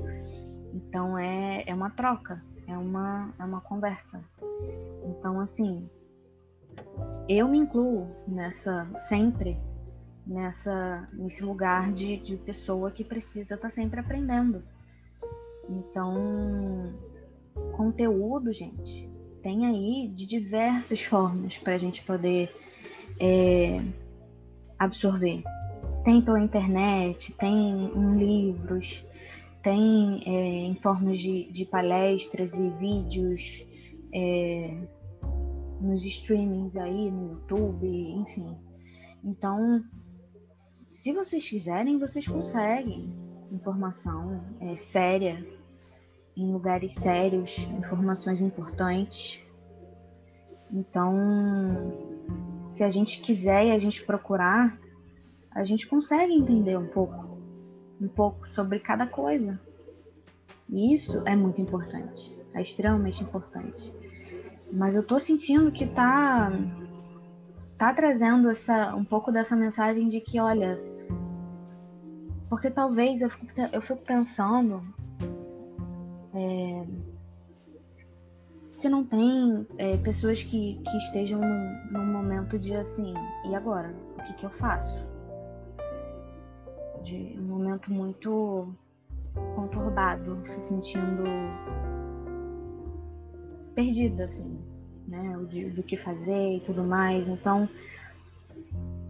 [0.73, 4.23] Então é, é uma troca é uma, é uma conversa.
[5.05, 5.89] Então, assim,
[7.27, 9.59] eu me incluo nessa, sempre,
[10.25, 14.63] nessa, nesse lugar de, de pessoa que precisa estar tá sempre aprendendo.
[15.69, 16.93] Então,
[17.75, 19.09] conteúdo, gente,
[19.43, 22.49] tem aí de diversas formas para a gente poder
[23.19, 23.83] é,
[24.79, 25.43] absorver.
[26.03, 29.05] Tem pela internet, tem em livros,
[29.61, 33.65] tem é, em formas de, de, palestras e vídeos
[34.13, 34.77] é,
[35.79, 38.57] nos streamings aí, no YouTube, enfim.
[39.23, 39.83] Então,
[40.55, 43.13] se vocês quiserem, vocês conseguem
[43.51, 45.45] informação é, séria,
[46.35, 49.41] em lugares sérios, informações importantes.
[50.71, 51.93] Então,
[52.67, 54.77] se a gente quiser e a gente procurar,
[55.51, 57.33] a gente consegue entender um pouco
[58.01, 59.59] um pouco sobre cada coisa.
[60.69, 63.93] E isso é muito importante, é extremamente importante.
[64.71, 66.51] Mas eu tô sentindo que tá
[67.77, 70.79] tá trazendo essa um pouco dessa mensagem de que, olha,
[72.49, 74.83] porque talvez eu fico, eu fico pensando
[76.33, 76.85] é,
[78.69, 83.13] se não tem é, pessoas que, que estejam num, num momento de assim,
[83.49, 83.93] e agora?
[84.17, 85.03] O que, que eu faço?
[87.03, 88.73] de um momento muito
[89.55, 91.23] conturbado, se sentindo
[93.75, 94.57] perdida, assim,
[95.07, 95.37] né?
[95.49, 97.27] De, do que fazer e tudo mais.
[97.27, 97.67] Então,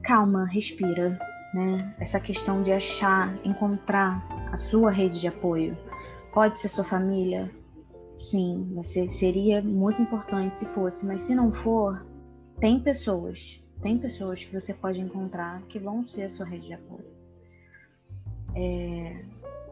[0.02, 1.20] calma, respira,
[1.54, 1.96] né?
[2.00, 5.78] Essa questão de achar, encontrar a sua rede de apoio.
[6.34, 7.52] Pode ser sua família,
[8.18, 12.08] sim, você seria muito importante se fosse, mas se não for,
[12.60, 16.74] tem pessoas, tem pessoas que você pode encontrar que vão ser a sua rede de
[16.74, 17.24] apoio
[18.56, 19.24] é,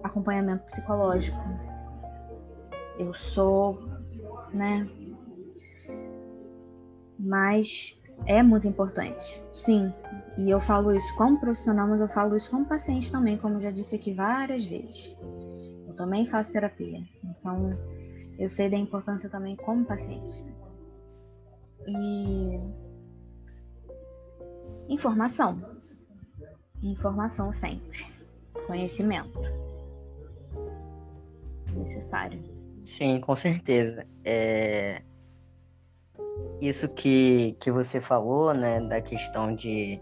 [0.03, 1.37] acompanhamento psicológico.
[2.97, 3.79] Eu sou,
[4.53, 4.87] né?
[7.17, 9.93] Mas é muito importante, sim.
[10.37, 13.71] E eu falo isso como profissional, mas eu falo isso como paciente também, como já
[13.71, 15.15] disse aqui várias vezes.
[16.01, 16.99] Também faço terapia.
[17.23, 17.69] Então,
[18.39, 20.43] eu sei da importância também como paciente.
[21.85, 22.59] E
[24.89, 25.61] informação.
[26.81, 28.03] Informação sempre.
[28.65, 29.39] Conhecimento.
[31.71, 32.41] Necessário.
[32.83, 34.07] Sim, com certeza.
[34.25, 35.03] É...
[36.59, 40.01] Isso que, que você falou, né, da questão de,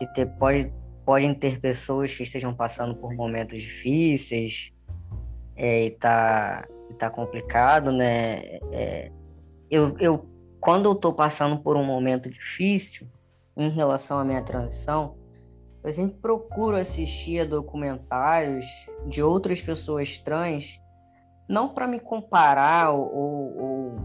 [0.00, 0.72] de ter, pode,
[1.04, 4.72] podem ter pessoas que estejam passando por momentos difíceis
[5.62, 6.66] é, e tá,
[6.98, 8.60] tá complicado, né?
[8.72, 9.12] É,
[9.70, 10.26] eu, eu,
[10.58, 13.06] quando eu tô passando por um momento difícil
[13.54, 15.18] em relação à minha transição,
[15.84, 18.64] eu sempre procuro assistir a documentários
[19.06, 20.80] de outras pessoas trans
[21.46, 23.96] não para me comparar ou, ou,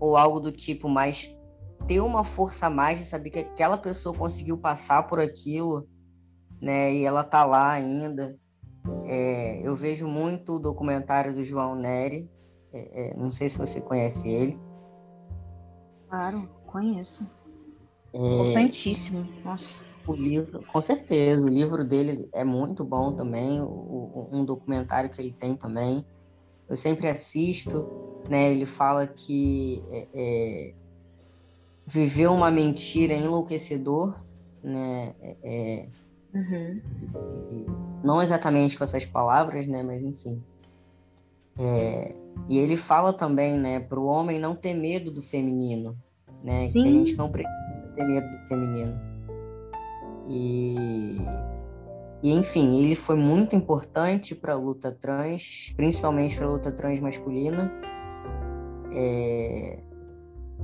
[0.00, 1.36] ou, algo do tipo, mas
[1.86, 5.86] ter uma força a mais de saber que aquela pessoa conseguiu passar por aquilo,
[6.58, 6.94] né?
[6.94, 8.38] E ela tá lá ainda.
[9.06, 12.28] É, eu vejo muito o documentário do João Neri.
[12.72, 14.58] É, é, não sei se você conhece ele.
[16.08, 17.26] Claro, conheço.
[18.12, 19.82] É, Importantíssimo, nossa.
[20.06, 25.08] O livro, com certeza, o livro dele é muito bom também, o, o, um documentário
[25.08, 26.04] que ele tem também
[26.72, 27.86] eu sempre assisto,
[28.30, 28.50] né?
[28.50, 30.74] Ele fala que é, é,
[31.86, 34.18] viver uma mentira enlouquecedor,
[34.62, 35.14] né?
[35.20, 35.88] É, é
[36.34, 36.80] uhum.
[37.50, 37.66] e,
[38.04, 39.82] não exatamente com essas palavras, né?
[39.82, 40.42] Mas enfim.
[41.58, 42.14] É,
[42.48, 45.96] e ele fala também, né, para o homem não ter medo do feminino,
[46.42, 46.68] né?
[46.70, 46.82] Sim.
[46.82, 49.00] Que a gente não precisa ter medo do feminino.
[50.28, 51.16] E
[52.22, 57.00] e enfim, ele foi muito importante para a luta trans, principalmente para a luta trans
[57.00, 57.72] masculina.
[58.92, 59.80] É...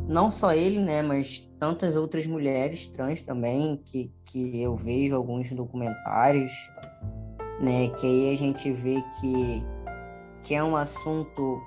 [0.06, 5.52] Não só ele, né, mas tantas outras mulheres trans também, que, que eu vejo alguns
[5.52, 6.52] documentários,
[7.60, 9.62] né, que aí a gente vê que,
[10.42, 11.60] que é um assunto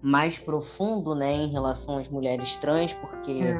[0.00, 3.54] mais profundo, né, em relação às mulheres trans, porque é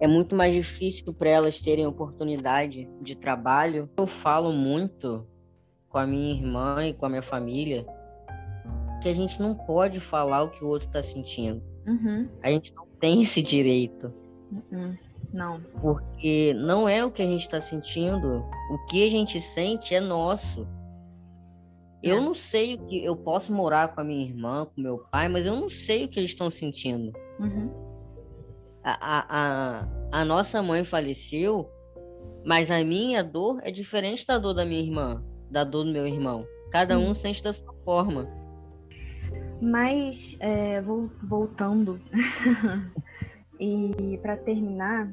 [0.00, 3.90] é muito mais difícil para elas terem oportunidade de trabalho.
[3.96, 5.26] Eu falo muito
[5.88, 7.86] com a minha irmã e com a minha família
[9.02, 11.62] que a gente não pode falar o que o outro está sentindo.
[11.88, 12.28] Uhum.
[12.42, 14.12] A gente não tem esse direito.
[14.52, 14.96] Uhum.
[15.32, 15.60] Não.
[15.80, 18.44] Porque não é o que a gente está sentindo.
[18.70, 20.66] O que a gente sente é nosso.
[22.02, 22.10] É.
[22.10, 23.04] Eu não sei o que.
[23.04, 26.08] Eu posso morar com a minha irmã, com meu pai, mas eu não sei o
[26.08, 27.12] que eles estão sentindo.
[27.40, 27.88] Uhum
[28.88, 31.70] a, a, a nossa mãe faleceu,
[32.44, 36.06] mas a minha dor é diferente da dor da minha irmã, da dor do meu
[36.06, 36.46] irmão.
[36.70, 38.28] Cada um sente da sua forma.
[39.60, 42.00] Mas, é, vou, voltando,
[43.58, 45.12] e para terminar,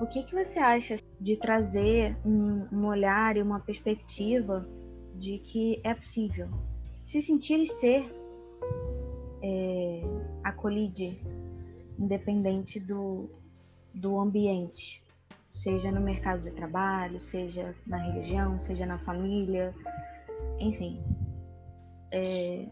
[0.00, 4.66] o que, que você acha de trazer um, um olhar e uma perspectiva
[5.14, 6.48] de que é possível
[6.82, 8.12] se sentir e ser
[9.42, 10.02] é,
[10.42, 11.14] acolhido
[11.98, 13.30] independente do,
[13.94, 15.02] do ambiente,
[15.52, 19.74] seja no mercado de trabalho, seja na religião, seja na família,
[20.58, 21.00] enfim.
[22.12, 22.68] É,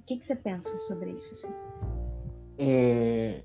[0.00, 1.34] o que, que você pensa sobre isso?
[1.34, 1.54] Assim?
[2.58, 3.44] É,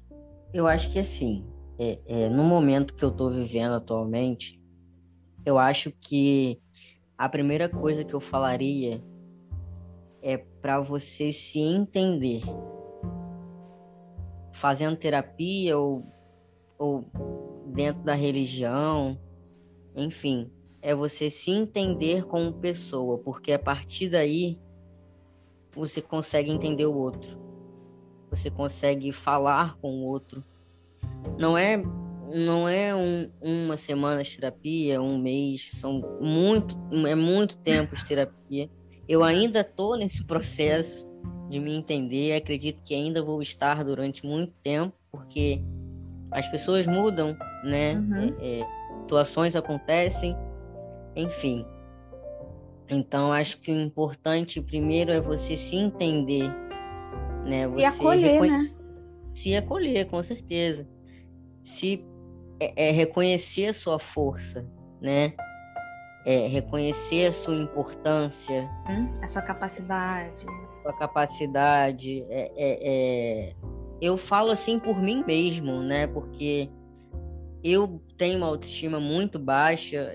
[0.53, 1.45] eu acho que assim,
[1.77, 4.59] é, é, no momento que eu estou vivendo atualmente,
[5.45, 6.61] eu acho que
[7.17, 9.03] a primeira coisa que eu falaria
[10.21, 12.41] é para você se entender
[14.53, 16.05] fazendo terapia ou,
[16.77, 17.05] ou
[17.73, 19.19] dentro da religião,
[19.95, 20.51] enfim,
[20.81, 24.59] é você se entender como pessoa, porque a partir daí
[25.73, 27.39] você consegue entender o outro,
[28.29, 30.43] você consegue falar com o outro.
[31.37, 31.81] Não é
[32.33, 38.05] não é um, uma semana de terapia, um mês, são muito é muito tempo de
[38.05, 38.69] terapia.
[39.07, 41.05] Eu ainda estou nesse processo
[41.49, 42.33] de me entender.
[42.33, 45.61] Acredito que ainda vou estar durante muito tempo, porque
[46.31, 47.95] as pessoas mudam, né?
[47.95, 48.35] Uhum.
[48.39, 50.35] É, é, situações acontecem,
[51.15, 51.65] enfim.
[52.91, 56.49] Então, acho que o importante primeiro é você se entender,
[57.45, 57.67] né?
[57.67, 58.59] Se você acolher, né?
[59.33, 60.87] Se acolher, com certeza.
[61.61, 62.05] Se
[62.59, 64.67] é, é reconhecer a sua força,
[65.01, 65.33] né?
[66.25, 70.45] É reconhecer a sua importância, hum, a sua capacidade
[70.81, 72.25] sua capacidade.
[72.29, 72.79] É, é,
[73.47, 73.55] é,
[74.01, 76.07] Eu falo assim por mim mesmo, né?
[76.07, 76.69] Porque
[77.63, 80.11] eu tenho uma autoestima muito baixa.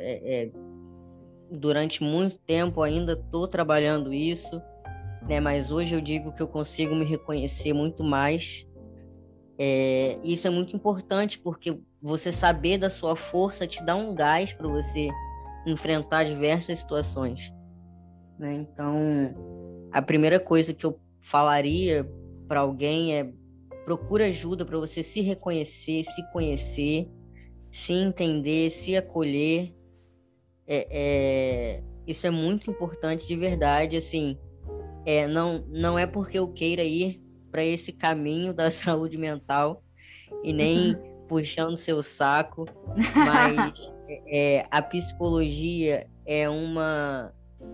[1.51, 4.61] Durante muito tempo ainda estou trabalhando isso,
[5.23, 5.41] né?
[5.41, 8.67] Mas hoje eu digo que eu consigo me reconhecer muito mais.
[9.59, 14.53] É, isso é muito importante porque você saber da sua força te dá um gás
[14.53, 15.09] para você
[15.67, 17.53] enfrentar diversas situações.
[18.39, 18.55] Né?
[18.55, 18.97] Então,
[19.93, 22.09] a primeira coisa que eu falaria
[22.47, 23.33] para alguém é
[23.85, 27.09] procura ajuda para você se reconhecer, se conhecer,
[27.71, 29.73] se entender, se acolher.
[30.67, 34.39] É, é, isso é muito importante de verdade, assim.
[35.05, 39.83] É, não, não é porque eu queira ir para esse caminho da saúde mental
[40.43, 41.27] e nem uhum.
[41.29, 42.67] puxando seu saco,
[43.15, 43.91] mas
[44.27, 47.33] é, a psicologia é uma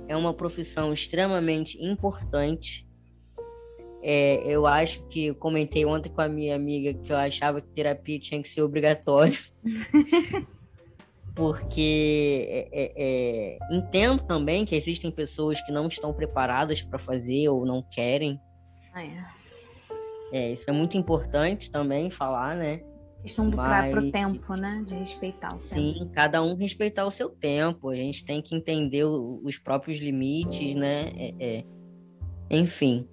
[0.09, 2.87] é uma profissão extremamente importante.
[4.01, 7.69] É, eu acho que eu comentei ontem com a minha amiga que eu achava que
[7.69, 9.39] terapia tinha que ser obrigatório.
[11.35, 17.49] Porque é, é, é, entendo também que existem pessoas que não estão preparadas para fazer
[17.49, 18.41] ou não querem.
[18.93, 19.25] Ah, é.
[20.33, 20.53] é.
[20.53, 22.83] Isso é muito importante também falar, né?
[23.23, 23.91] Questão do Mas...
[23.91, 24.83] próprio tempo, né?
[24.87, 26.11] De respeitar o Sim, tempo.
[26.13, 27.89] cada um respeitar o seu tempo.
[27.89, 31.13] A gente tem que entender os próprios limites, né?
[31.17, 31.65] É, é.
[32.51, 33.09] Enfim.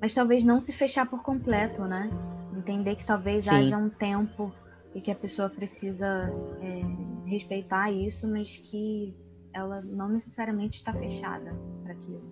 [0.00, 2.10] Mas talvez não se fechar por completo, né?
[2.56, 3.50] Entender que talvez Sim.
[3.50, 4.52] haja um tempo
[4.94, 9.14] e que a pessoa precisa é, respeitar isso, mas que
[9.52, 12.22] ela não necessariamente está fechada para aquilo.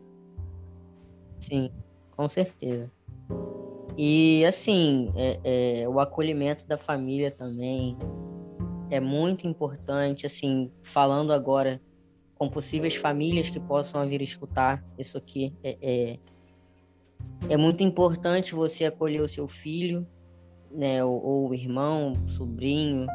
[1.40, 1.70] Sim,
[2.16, 2.90] com certeza.
[3.96, 5.40] E assim, é,
[5.82, 7.96] é, o acolhimento da família também
[8.90, 10.26] é muito importante.
[10.26, 11.80] Assim, falando agora
[12.36, 16.18] com possíveis famílias que possam vir escutar isso aqui, é, é,
[17.48, 20.06] é muito importante você acolher o seu filho,
[20.70, 23.06] né, ou, ou irmão, sobrinho,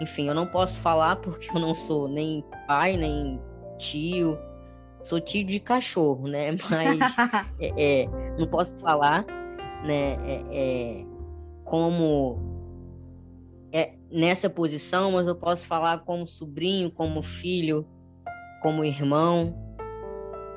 [0.00, 3.38] enfim, eu não posso falar porque eu não sou nem pai, nem
[3.78, 4.38] tio,
[5.02, 6.52] sou tio de cachorro, né?
[6.70, 6.98] Mas
[7.60, 8.08] é, é,
[8.38, 9.26] não posso falar,
[9.84, 10.16] né?
[10.24, 11.06] É, é,
[11.64, 12.38] como
[13.72, 17.86] é nessa posição, mas eu posso falar como sobrinho, como filho,
[18.60, 19.54] como irmão,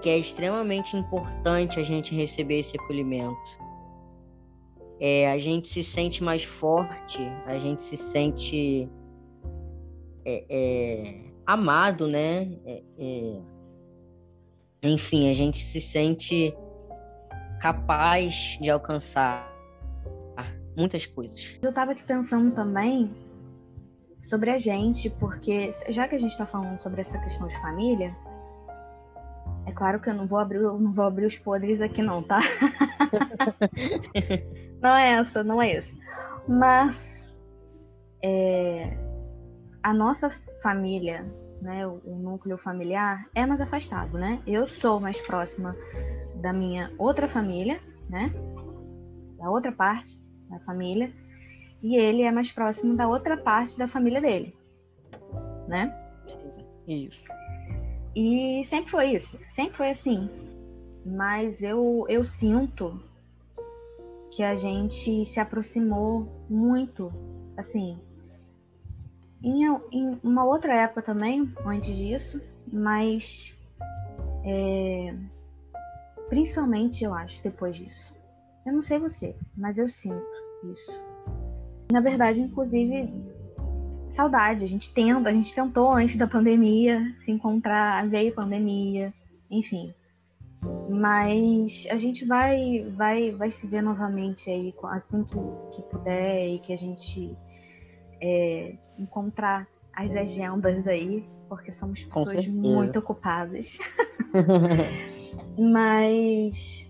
[0.01, 3.62] que é extremamente importante a gente receber esse acolhimento
[4.99, 8.89] é, a gente se sente mais forte, a gente se sente
[10.25, 12.57] é, é, amado, né?
[12.65, 13.41] É, é,
[14.83, 16.55] enfim, a gente se sente
[17.61, 19.53] capaz de alcançar
[20.75, 21.57] muitas coisas.
[21.61, 23.11] Eu estava aqui pensando também
[24.21, 28.15] sobre a gente, porque já que a gente está falando sobre essa questão de família,
[29.65, 32.39] é claro que eu não vou abrir, não vou abrir os podres aqui não, tá?
[34.83, 35.97] não é essa, não é esse.
[36.45, 37.33] Mas
[38.21, 38.97] é,
[39.81, 40.29] a nossa
[40.61, 41.25] família,
[41.61, 44.41] né, o, o, núcleo familiar é mais afastado, né?
[44.45, 45.73] Eu sou mais próxima
[46.41, 47.79] da minha outra família,
[48.09, 48.29] né?
[49.37, 51.13] Da outra parte da família,
[51.81, 54.53] e ele é mais próximo da outra parte da família dele,
[55.67, 55.97] né?
[56.85, 57.25] Isso.
[58.13, 60.29] E sempre foi isso, sempre foi assim.
[61.05, 63.01] Mas eu, eu sinto
[64.35, 67.11] que a gente se aproximou muito,
[67.55, 67.99] assim,
[69.43, 73.55] em, em uma outra época também, antes disso, mas
[74.43, 75.15] é,
[76.29, 78.15] principalmente eu acho depois disso.
[78.65, 80.25] Eu não sei você, mas eu sinto
[80.71, 81.03] isso.
[81.91, 83.13] Na verdade, inclusive,
[84.09, 84.63] saudade.
[84.63, 89.13] A gente tenta, a gente tentou antes da pandemia se encontrar, veio pandemia,
[89.51, 89.93] enfim.
[90.89, 95.35] Mas a gente vai vai vai se ver novamente aí assim que,
[95.75, 97.35] que puder e que a gente
[98.21, 103.77] é, encontrar as agendas aí, porque somos pessoas muito ocupadas.
[105.57, 106.87] mas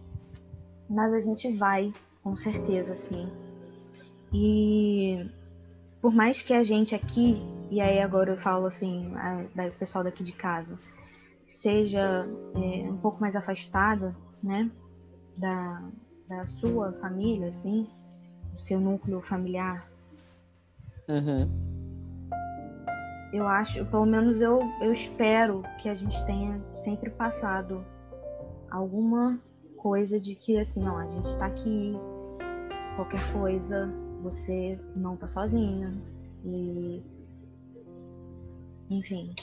[0.90, 1.92] mas a gente vai,
[2.24, 3.28] com certeza, sim.
[4.32, 5.26] E
[6.02, 7.42] por mais que a gente aqui,
[7.72, 9.12] e aí agora eu falo assim,
[9.56, 10.78] o pessoal daqui de casa,
[11.64, 14.14] seja é, um pouco mais afastada,
[14.44, 14.70] né,
[15.40, 15.82] da,
[16.28, 17.88] da sua família, assim,
[18.52, 19.90] do seu núcleo familiar.
[21.08, 21.50] Uhum.
[23.32, 27.84] Eu acho, pelo menos eu, eu espero que a gente tenha sempre passado
[28.70, 29.40] alguma
[29.78, 31.94] coisa de que assim, ó, a gente tá aqui,
[32.98, 33.90] qualquer coisa,
[34.22, 35.94] você não tá sozinha.
[36.44, 37.02] E.
[38.90, 39.34] Enfim.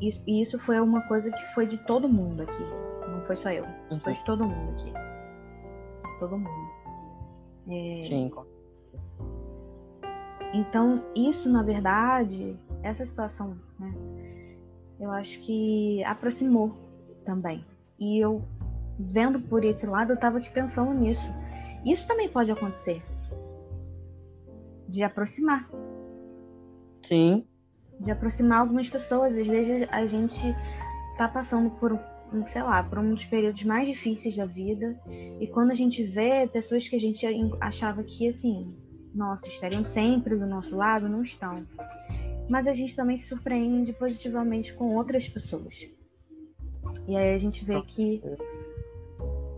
[0.00, 2.62] Isso, e isso foi uma coisa que foi de todo mundo aqui.
[3.08, 3.64] Não foi só eu.
[3.90, 4.00] Uhum.
[4.00, 4.92] Foi de todo mundo aqui.
[6.18, 6.70] Todo mundo.
[7.68, 8.02] É...
[8.02, 8.30] Sim.
[10.54, 13.92] Então, isso, na verdade, essa situação, né?
[14.98, 16.74] Eu acho que aproximou
[17.24, 17.64] também.
[17.98, 18.42] E eu,
[18.98, 21.30] vendo por esse lado, eu tava aqui pensando nisso.
[21.84, 23.02] Isso também pode acontecer
[24.88, 25.70] de aproximar.
[27.02, 27.46] Sim.
[28.00, 29.36] De aproximar algumas pessoas.
[29.36, 30.56] Às vezes a gente
[31.16, 31.98] tá passando por
[32.46, 34.98] sei lá, por um dos períodos mais difíceis da vida.
[35.40, 37.26] E quando a gente vê pessoas que a gente
[37.60, 38.74] achava que, assim,
[39.14, 41.66] nossa, estariam sempre do nosso lado, não estão.
[42.48, 45.88] Mas a gente também se surpreende positivamente com outras pessoas.
[47.06, 48.22] E aí a gente vê que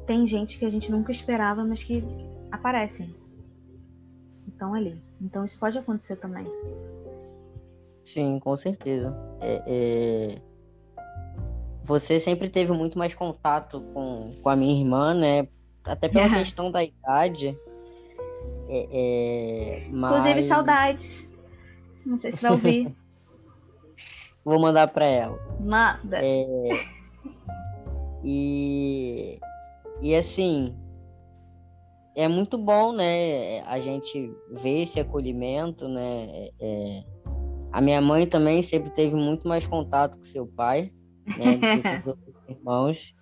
[0.07, 2.03] tem gente que a gente nunca esperava, mas que
[2.51, 3.15] aparecem.
[4.47, 5.03] Então ali.
[5.21, 6.47] Então isso pode acontecer também.
[8.05, 9.17] Sim, com certeza.
[9.41, 10.43] É, é...
[11.85, 15.49] Você sempre teve muito mais contato com, com a minha irmã, né?
[15.87, 17.57] Até pela questão da idade.
[18.69, 19.89] É, é...
[19.91, 20.11] Mas...
[20.11, 21.29] Inclusive, saudades.
[22.05, 22.95] Não sei se vai ouvir.
[24.45, 25.39] Vou mandar para ela.
[25.61, 26.19] Nada.
[26.21, 26.69] É...
[28.25, 29.41] E,
[30.01, 30.77] e assim,
[32.15, 33.61] é muito bom, né?
[33.63, 36.51] A gente ver esse acolhimento, né?
[36.61, 37.05] É...
[37.73, 40.93] A minha mãe também sempre teve muito mais contato com seu pai,
[41.39, 41.57] né?
[41.57, 43.15] Do que com os outros irmãos.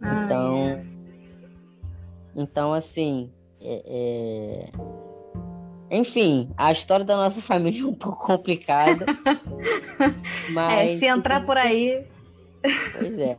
[0.00, 0.86] Ah, então, é.
[2.34, 4.70] então assim, é,
[5.90, 5.96] é...
[5.96, 9.06] enfim, a história da nossa família é um pouco complicada.
[10.52, 12.04] mas é, se entrar por aí.
[12.98, 13.38] Pois é.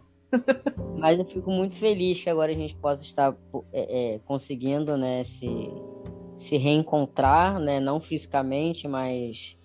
[0.97, 3.35] Mas eu fico muito feliz que agora a gente possa estar
[3.71, 5.69] é, é, conseguindo né, se,
[6.35, 9.56] se reencontrar, né, não fisicamente, mas.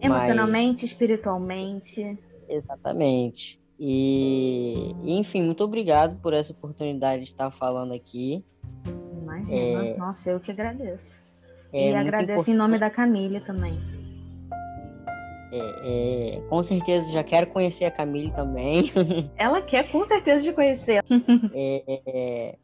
[0.00, 0.92] Emocionalmente, mas...
[0.92, 2.18] espiritualmente.
[2.48, 3.60] Exatamente.
[3.78, 8.44] E, enfim, muito obrigado por essa oportunidade de estar falando aqui.
[9.20, 9.96] Imagina, é...
[9.96, 11.20] nossa, eu que agradeço.
[11.72, 12.50] É e agradeço importante...
[12.52, 13.80] em nome da Camila também.
[15.56, 18.90] É, é, com certeza já quero conhecer a Camille também.
[19.36, 21.02] Ela quer com certeza de conhecer.
[21.52, 22.58] É, é,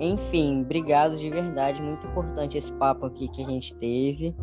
[0.00, 1.80] enfim, obrigado de verdade.
[1.80, 4.34] Muito importante esse papo aqui que a gente teve.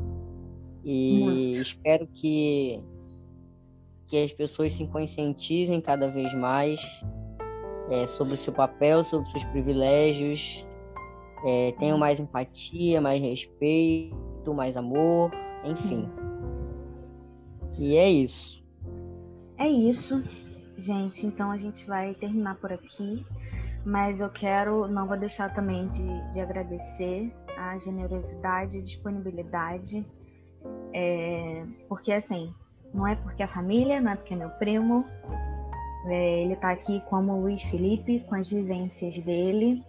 [0.84, 1.62] E muito.
[1.62, 2.82] espero que,
[4.08, 6.82] que as pessoas se conscientizem cada vez mais
[7.90, 10.66] é, sobre o seu papel, sobre os seus privilégios.
[11.46, 15.32] É, tenham mais empatia, mais respeito, mais amor,
[15.66, 16.10] enfim.
[17.78, 18.64] E é isso.
[19.58, 20.22] É isso,
[20.78, 21.26] gente.
[21.26, 23.26] Então a gente vai terminar por aqui.
[23.86, 30.06] Mas eu quero, não vou deixar também de, de agradecer a generosidade e disponibilidade.
[30.94, 32.54] É, porque assim,
[32.94, 35.06] não é porque é família, não é porque é meu primo.
[36.06, 39.84] É, ele está aqui como Luiz Felipe, com as vivências dele.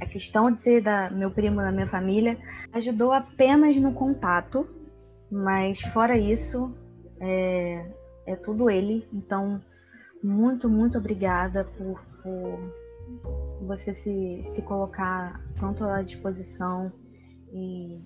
[0.00, 2.38] A questão de ser da meu primo da minha família
[2.72, 4.68] ajudou apenas no contato,
[5.30, 6.72] mas fora isso,
[7.18, 7.86] é,
[8.26, 9.08] é tudo ele.
[9.12, 9.60] Então,
[10.22, 12.58] muito, muito obrigada por, por
[13.62, 16.92] você se, se colocar tanto à disposição
[17.52, 17.98] e,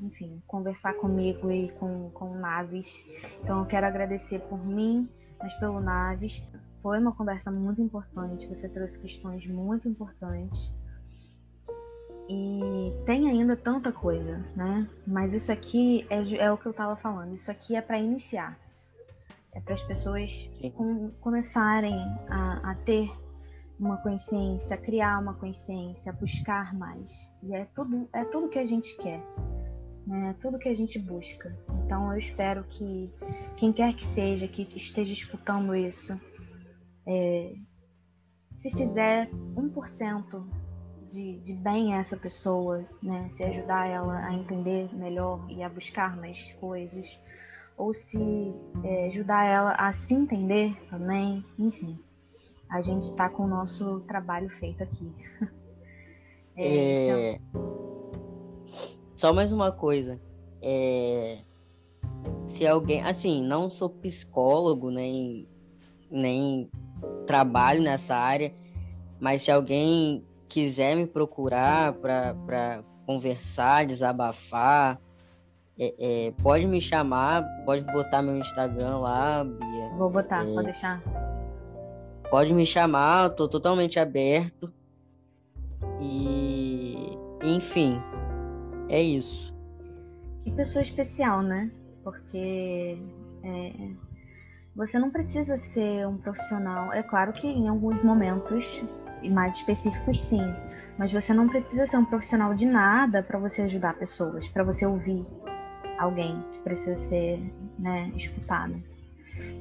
[0.00, 3.04] enfim, conversar comigo e com, com o Naves.
[3.42, 5.08] Então, eu quero agradecer por mim,
[5.38, 6.42] mas pelo Naves.
[6.78, 10.72] Foi uma conversa muito importante, você trouxe questões muito importantes.
[12.28, 14.88] E tem ainda tanta coisa, né?
[15.06, 17.32] Mas isso aqui é, é o que eu estava falando.
[17.32, 18.58] Isso aqui é para iniciar.
[19.52, 21.96] É para as pessoas com, começarem
[22.28, 23.10] a, a, ter
[23.78, 27.30] uma consciência, a criar uma consciência, a buscar mais.
[27.42, 29.22] E é tudo, é tudo que a gente quer.
[30.06, 30.30] Né?
[30.30, 31.56] É tudo que a gente busca.
[31.84, 33.10] Então eu espero que
[33.56, 36.18] quem quer que seja que esteja escutando isso,
[37.04, 37.54] é,
[38.54, 40.46] se fizer 1%
[41.10, 43.30] de, de bem a essa pessoa, né?
[43.34, 47.18] Se ajudar ela a entender melhor e a buscar mais coisas,
[47.76, 48.54] ou se
[48.84, 51.98] é, ajudar ela a se entender também, enfim.
[52.68, 55.12] A gente está com o nosso trabalho feito aqui.
[56.56, 57.86] é, então...
[59.16, 60.20] Só mais uma coisa.
[60.62, 61.38] É...
[62.44, 63.02] Se alguém.
[63.02, 65.48] Assim, não sou psicólogo, nem,
[66.10, 66.70] nem
[67.26, 68.54] trabalho nessa área,
[69.18, 75.00] mas se alguém quiser me procurar para conversar, desabafar,
[75.78, 79.88] é, é, pode me chamar, pode botar meu Instagram lá, Bia.
[79.96, 81.02] Vou botar, é, pode deixar.
[82.30, 84.72] Pode me chamar, tô totalmente aberto.
[86.00, 88.00] E enfim,
[88.88, 89.54] é isso.
[90.44, 91.70] Que pessoa especial, né?
[92.04, 92.98] Porque
[93.42, 93.72] é,
[94.74, 96.92] você não precisa ser um profissional.
[96.92, 98.84] É claro que em alguns momentos
[99.22, 100.42] e mais específicos, sim.
[100.98, 104.86] Mas você não precisa ser um profissional de nada para você ajudar pessoas, para você
[104.86, 105.26] ouvir
[105.98, 107.40] alguém que precisa ser
[107.78, 108.74] né, escutado.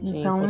[0.03, 0.41] Sim, então,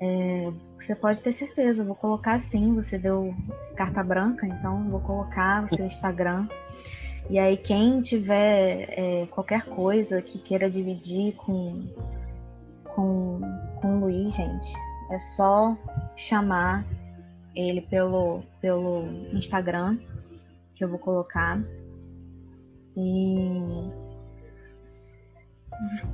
[0.00, 3.34] é, você pode ter certeza, eu vou colocar sim, você deu
[3.76, 6.48] carta branca, então vou colocar o seu Instagram.
[7.28, 11.86] E aí, quem tiver é, qualquer coisa que queira dividir com,
[12.84, 13.40] com,
[13.80, 14.72] com o Luiz, gente,
[15.10, 15.76] é só
[16.16, 16.84] chamar
[17.54, 19.98] ele pelo, pelo Instagram,
[20.74, 21.60] que eu vou colocar.
[22.96, 23.90] E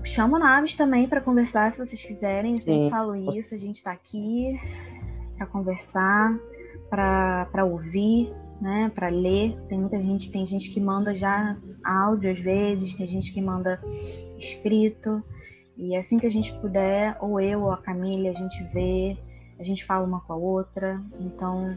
[0.04, 2.52] chama o Naves também para conversar se vocês quiserem.
[2.52, 4.58] Eu sempre falo isso, a gente está aqui
[5.36, 6.38] para conversar,
[6.88, 8.32] para ouvir,
[8.62, 9.58] né, para ler.
[9.68, 13.82] Tem muita gente, tem gente que manda já áudio às vezes, tem gente que manda
[14.38, 15.22] escrito.
[15.76, 19.18] E assim que a gente puder, ou eu ou a Camila, a gente vê,
[19.58, 21.02] a gente fala uma com a outra.
[21.18, 21.76] Então,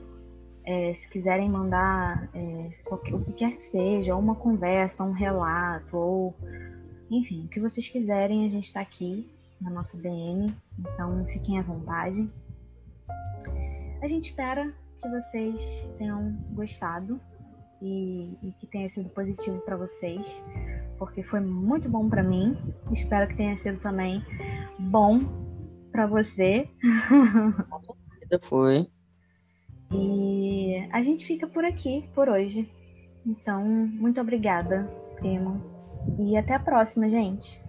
[0.64, 5.98] é, se quiserem mandar é, qualquer, o que quer que seja, uma conversa, um relato,
[5.98, 6.36] ou
[7.10, 9.28] enfim, o que vocês quiserem, a gente está aqui
[9.60, 12.28] na nossa DM, então fiquem à vontade.
[14.04, 14.72] A gente espera
[15.06, 17.22] que vocês tenham gostado
[17.82, 20.44] e, e que tenha sido positivo para vocês,
[20.98, 22.58] porque foi muito bom para mim.
[22.92, 24.24] Espero que tenha sido também
[24.80, 25.20] bom
[25.92, 26.68] para você.
[28.42, 28.88] Foi.
[29.92, 32.68] E a gente fica por aqui por hoje.
[33.24, 34.84] Então, muito obrigada,
[35.18, 35.62] primo.
[36.18, 37.64] E até a próxima, gente.